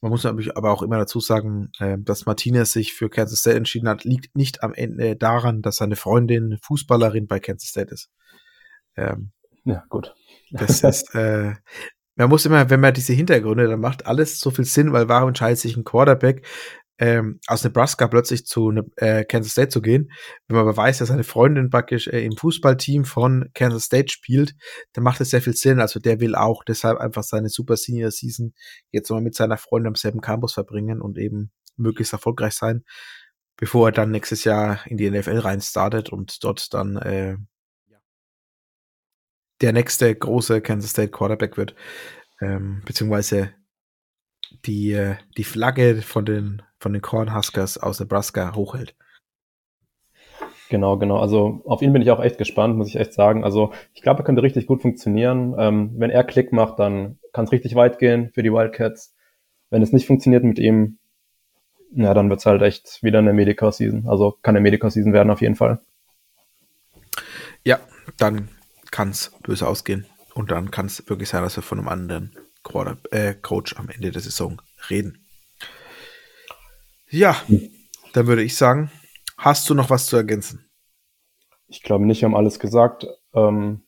Man 0.00 0.10
muss 0.10 0.24
natürlich 0.24 0.56
aber 0.56 0.70
auch 0.70 0.82
immer 0.82 0.96
dazu 0.96 1.20
sagen, 1.20 1.70
äh, 1.78 1.98
dass 1.98 2.26
Martinez 2.26 2.72
sich 2.72 2.94
für 2.94 3.10
Kansas 3.10 3.40
State 3.40 3.56
entschieden 3.56 3.88
hat, 3.88 4.04
liegt 4.04 4.34
nicht 4.34 4.62
am 4.62 4.72
Ende 4.72 5.16
daran, 5.16 5.60
dass 5.62 5.76
seine 5.76 5.96
Freundin 5.96 6.58
Fußballerin 6.62 7.26
bei 7.26 7.38
Kansas 7.38 7.68
State 7.68 7.92
ist. 7.92 8.10
Ähm, 8.96 9.32
ja, 9.64 9.84
gut. 9.88 10.14
Das 10.50 10.82
ist, 10.84 11.14
äh, 11.14 11.54
man 12.16 12.28
muss 12.28 12.46
immer, 12.46 12.68
wenn 12.70 12.80
man 12.80 12.94
diese 12.94 13.12
Hintergründe, 13.12 13.68
dann 13.68 13.80
macht 13.80 14.06
alles 14.06 14.40
so 14.40 14.50
viel 14.50 14.64
Sinn, 14.64 14.92
weil 14.92 15.08
warum 15.08 15.28
entscheidet 15.28 15.58
sich 15.58 15.76
ein 15.76 15.84
Quarterback 15.84 16.46
ähm, 17.00 17.40
aus 17.46 17.64
Nebraska 17.64 18.06
plötzlich 18.08 18.44
zu 18.44 18.72
äh, 18.96 19.24
Kansas 19.24 19.52
State 19.52 19.70
zu 19.70 19.80
gehen. 19.80 20.12
Wenn 20.46 20.56
man 20.56 20.68
aber 20.68 20.76
weiß, 20.76 20.98
dass 20.98 21.08
seine 21.08 21.24
Freundin 21.24 21.70
praktisch 21.70 22.06
äh, 22.06 22.22
im 22.22 22.36
Fußballteam 22.36 23.06
von 23.06 23.48
Kansas 23.54 23.84
State 23.84 24.12
spielt, 24.12 24.54
dann 24.92 25.02
macht 25.02 25.20
es 25.22 25.30
sehr 25.30 25.40
viel 25.40 25.54
Sinn. 25.54 25.80
Also 25.80 25.98
der 25.98 26.20
will 26.20 26.34
auch 26.34 26.62
deshalb 26.62 26.98
einfach 26.98 27.22
seine 27.22 27.48
Super 27.48 27.76
Senior 27.76 28.10
Season 28.10 28.52
jetzt 28.90 29.10
mal 29.10 29.22
mit 29.22 29.34
seiner 29.34 29.56
Freundin 29.56 29.88
am 29.88 29.94
selben 29.94 30.20
Campus 30.20 30.52
verbringen 30.52 31.00
und 31.00 31.16
eben 31.16 31.50
möglichst 31.76 32.12
erfolgreich 32.12 32.52
sein, 32.52 32.84
bevor 33.56 33.88
er 33.88 33.92
dann 33.92 34.10
nächstes 34.10 34.44
Jahr 34.44 34.86
in 34.86 34.98
die 34.98 35.10
NFL 35.10 35.38
rein 35.38 35.62
startet 35.62 36.10
und 36.10 36.44
dort 36.44 36.74
dann 36.74 36.96
äh, 36.98 37.36
der 39.62 39.72
nächste 39.72 40.14
große 40.14 40.60
Kansas 40.60 40.90
State 40.90 41.12
Quarterback 41.12 41.56
wird, 41.56 41.74
ähm, 42.42 42.82
beziehungsweise 42.84 43.54
die, 44.66 44.92
äh, 44.92 45.16
die 45.38 45.44
Flagge 45.44 46.02
von 46.02 46.26
den, 46.26 46.62
von 46.80 46.92
den 46.92 47.02
Cornhuskers 47.02 47.78
aus 47.78 48.00
Nebraska 48.00 48.54
hochhält. 48.54 48.96
Genau, 50.70 50.96
genau. 50.98 51.18
Also 51.18 51.62
auf 51.64 51.82
ihn 51.82 51.92
bin 51.92 52.00
ich 52.00 52.10
auch 52.10 52.20
echt 52.20 52.38
gespannt, 52.38 52.76
muss 52.76 52.88
ich 52.88 52.96
echt 52.96 53.12
sagen. 53.12 53.44
Also 53.44 53.72
ich 53.92 54.02
glaube, 54.02 54.20
er 54.20 54.24
könnte 54.24 54.42
richtig 54.42 54.66
gut 54.66 54.82
funktionieren. 54.82 55.54
Ähm, 55.58 55.92
wenn 55.96 56.10
er 56.10 56.24
Klick 56.24 56.52
macht, 56.52 56.78
dann 56.78 57.18
kann 57.32 57.44
es 57.44 57.52
richtig 57.52 57.74
weit 57.74 57.98
gehen 57.98 58.30
für 58.32 58.42
die 58.42 58.52
Wildcats. 58.52 59.14
Wenn 59.68 59.82
es 59.82 59.92
nicht 59.92 60.06
funktioniert 60.06 60.44
mit 60.44 60.58
ihm, 60.58 60.98
ja, 61.92 62.14
dann 62.14 62.30
wird 62.30 62.40
es 62.40 62.46
halt 62.46 62.62
echt 62.62 63.02
wieder 63.02 63.18
eine 63.18 63.32
Medica-Season. 63.32 64.06
Also 64.08 64.38
kann 64.42 64.56
eine 64.56 64.62
Medica-Season 64.62 65.12
werden 65.12 65.30
auf 65.30 65.40
jeden 65.40 65.56
Fall. 65.56 65.80
Ja, 67.64 67.80
dann 68.16 68.48
kann 68.92 69.10
es 69.10 69.32
böse 69.42 69.66
ausgehen. 69.66 70.06
Und 70.34 70.52
dann 70.52 70.70
kann 70.70 70.86
es 70.86 71.08
wirklich 71.08 71.28
sein, 71.28 71.42
dass 71.42 71.56
wir 71.56 71.62
von 71.64 71.78
einem 71.78 71.88
anderen 71.88 72.32
Quarter, 72.62 72.96
äh, 73.10 73.34
Coach 73.34 73.76
am 73.76 73.88
Ende 73.88 74.12
der 74.12 74.22
Saison 74.22 74.62
reden. 74.88 75.26
Ja, 77.12 77.36
dann 78.12 78.28
würde 78.28 78.44
ich 78.44 78.56
sagen, 78.56 78.88
hast 79.36 79.68
du 79.68 79.74
noch 79.74 79.90
was 79.90 80.06
zu 80.06 80.16
ergänzen? 80.16 80.70
Ich 81.66 81.82
glaube 81.82 82.06
nicht, 82.06 82.20
wir 82.20 82.28
haben 82.28 82.36
alles 82.36 82.60
gesagt. 82.60 83.04
Ähm, 83.34 83.82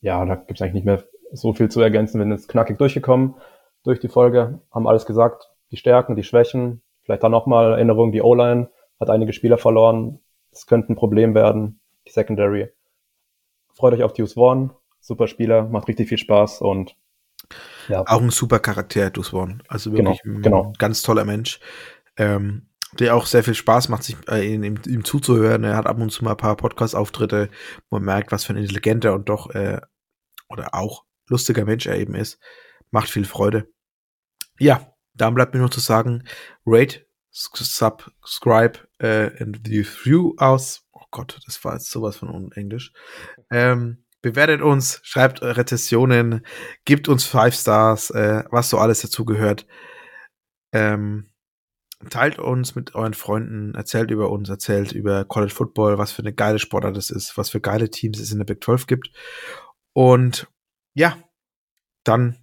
ja, 0.00 0.24
da 0.24 0.36
gibt 0.36 0.52
es 0.52 0.62
eigentlich 0.62 0.74
nicht 0.74 0.86
mehr 0.86 1.04
so 1.32 1.52
viel 1.52 1.68
zu 1.68 1.80
ergänzen. 1.80 2.18
Wir 2.18 2.24
sind 2.24 2.32
jetzt 2.32 2.48
knackig 2.48 2.78
durchgekommen 2.78 3.34
durch 3.82 3.98
die 3.98 4.08
Folge, 4.08 4.60
haben 4.70 4.86
alles 4.86 5.04
gesagt. 5.04 5.50
Die 5.72 5.76
Stärken, 5.76 6.14
die 6.14 6.22
Schwächen, 6.22 6.80
vielleicht 7.02 7.24
dann 7.24 7.32
nochmal 7.32 7.72
Erinnerung, 7.72 8.12
die 8.12 8.22
O-Line 8.22 8.70
hat 9.00 9.10
einige 9.10 9.32
Spieler 9.32 9.58
verloren. 9.58 10.20
Das 10.52 10.66
könnte 10.66 10.92
ein 10.92 10.96
Problem 10.96 11.34
werden. 11.34 11.80
Die 12.06 12.12
Secondary. 12.12 12.68
Freut 13.74 13.94
euch 13.94 14.04
auf 14.04 14.12
Deuce 14.12 14.36
One. 14.36 14.70
Super 15.00 15.26
Spieler, 15.26 15.64
macht 15.64 15.88
richtig 15.88 16.08
viel 16.08 16.18
Spaß 16.18 16.60
und 16.60 16.96
ja. 17.88 18.02
Auch 18.06 18.20
ein 18.20 18.30
super 18.30 18.58
Charakter, 18.58 19.10
Deuce 19.10 19.32
One. 19.32 19.58
Also 19.68 19.92
wirklich 19.92 20.20
genau, 20.22 20.36
ein 20.36 20.42
genau. 20.42 20.72
ganz 20.78 21.02
toller 21.02 21.24
Mensch. 21.24 21.60
Ähm, 22.18 22.68
der 22.98 23.14
auch 23.14 23.26
sehr 23.26 23.44
viel 23.44 23.54
Spaß 23.54 23.88
macht, 23.88 24.02
sich 24.02 24.16
äh, 24.28 24.54
ihm, 24.54 24.62
ihm 24.62 25.04
zuzuhören. 25.04 25.64
Er 25.64 25.76
hat 25.76 25.86
ab 25.86 25.98
und 25.98 26.10
zu 26.10 26.24
mal 26.24 26.32
ein 26.32 26.36
paar 26.36 26.56
Podcast-Auftritte, 26.56 27.50
wo 27.90 27.96
man 27.96 28.04
merkt, 28.04 28.32
was 28.32 28.44
für 28.44 28.54
ein 28.54 28.58
intelligenter 28.58 29.14
und 29.14 29.28
doch 29.28 29.50
äh, 29.50 29.80
oder 30.48 30.74
auch 30.74 31.04
lustiger 31.28 31.64
Mensch 31.64 31.86
er 31.86 31.98
eben 31.98 32.14
ist. 32.14 32.38
Macht 32.90 33.10
viel 33.10 33.26
Freude. 33.26 33.68
Ja, 34.58 34.94
dann 35.14 35.34
bleibt 35.34 35.54
mir 35.54 35.60
nur 35.60 35.70
zu 35.70 35.80
sagen, 35.80 36.24
rate, 36.64 37.06
subscribe 37.30 38.78
äh, 38.98 39.30
and 39.42 39.60
the 39.66 39.84
view 39.84 40.34
aus. 40.38 40.86
Oh 40.92 41.04
Gott, 41.10 41.38
das 41.46 41.62
war 41.64 41.74
jetzt 41.74 41.90
sowas 41.90 42.16
von 42.16 42.30
unenglisch. 42.30 42.92
Ähm, 43.50 44.04
bewertet 44.22 44.62
uns, 44.62 45.00
schreibt 45.02 45.42
Rezessionen, 45.42 46.44
gibt 46.84 47.08
uns 47.08 47.24
Five 47.24 47.54
Stars, 47.54 48.10
äh, 48.10 48.44
was 48.50 48.70
so 48.70 48.78
alles 48.78 49.02
dazu 49.02 49.24
gehört. 49.24 49.66
Ähm, 50.72 51.30
teilt 52.10 52.38
uns 52.38 52.74
mit 52.74 52.94
euren 52.94 53.14
Freunden, 53.14 53.74
erzählt 53.74 54.10
über 54.10 54.30
uns, 54.30 54.48
erzählt 54.48 54.92
über 54.92 55.24
College 55.24 55.52
Football, 55.52 55.98
was 55.98 56.12
für 56.12 56.22
eine 56.22 56.32
geile 56.32 56.58
Sportart 56.58 56.96
das 56.96 57.10
ist, 57.10 57.36
was 57.36 57.50
für 57.50 57.60
geile 57.60 57.90
Teams 57.90 58.20
es 58.20 58.30
in 58.30 58.38
der 58.38 58.44
Big 58.44 58.62
12 58.62 58.86
gibt. 58.86 59.10
Und 59.92 60.48
ja, 60.94 61.18
dann 62.04 62.36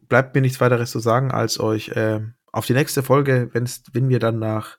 bleibt 0.00 0.34
mir 0.34 0.40
nichts 0.40 0.60
weiteres 0.60 0.90
zu 0.90 0.98
sagen, 0.98 1.30
als 1.30 1.60
euch 1.60 1.90
äh, 1.90 2.20
auf 2.52 2.66
die 2.66 2.74
nächste 2.74 3.02
Folge, 3.02 3.50
wenn's, 3.52 3.82
wenn 3.92 4.08
wir 4.08 4.18
dann 4.18 4.38
nach 4.38 4.78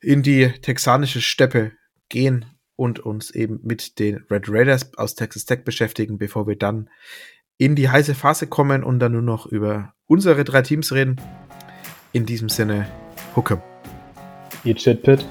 in 0.00 0.22
die 0.22 0.52
texanische 0.60 1.20
Steppe 1.20 1.72
gehen 2.08 2.44
und 2.76 3.00
uns 3.00 3.30
eben 3.30 3.60
mit 3.62 3.98
den 3.98 4.24
Red 4.30 4.48
Raiders 4.48 4.96
aus 4.98 5.14
Texas 5.14 5.46
Tech 5.46 5.64
beschäftigen, 5.64 6.18
bevor 6.18 6.46
wir 6.46 6.56
dann 6.56 6.90
in 7.56 7.74
die 7.74 7.88
heiße 7.88 8.14
Phase 8.14 8.46
kommen 8.46 8.84
und 8.84 8.98
dann 8.98 9.12
nur 9.12 9.22
noch 9.22 9.46
über 9.46 9.94
unsere 10.06 10.44
drei 10.44 10.62
Teams 10.62 10.92
reden. 10.92 11.20
In 12.12 12.26
diesem 12.26 12.48
Sinne, 12.48 12.86
Hookem. 13.34 13.62
Eat 14.64 14.80
shit, 14.80 15.02
Pit. 15.02 15.24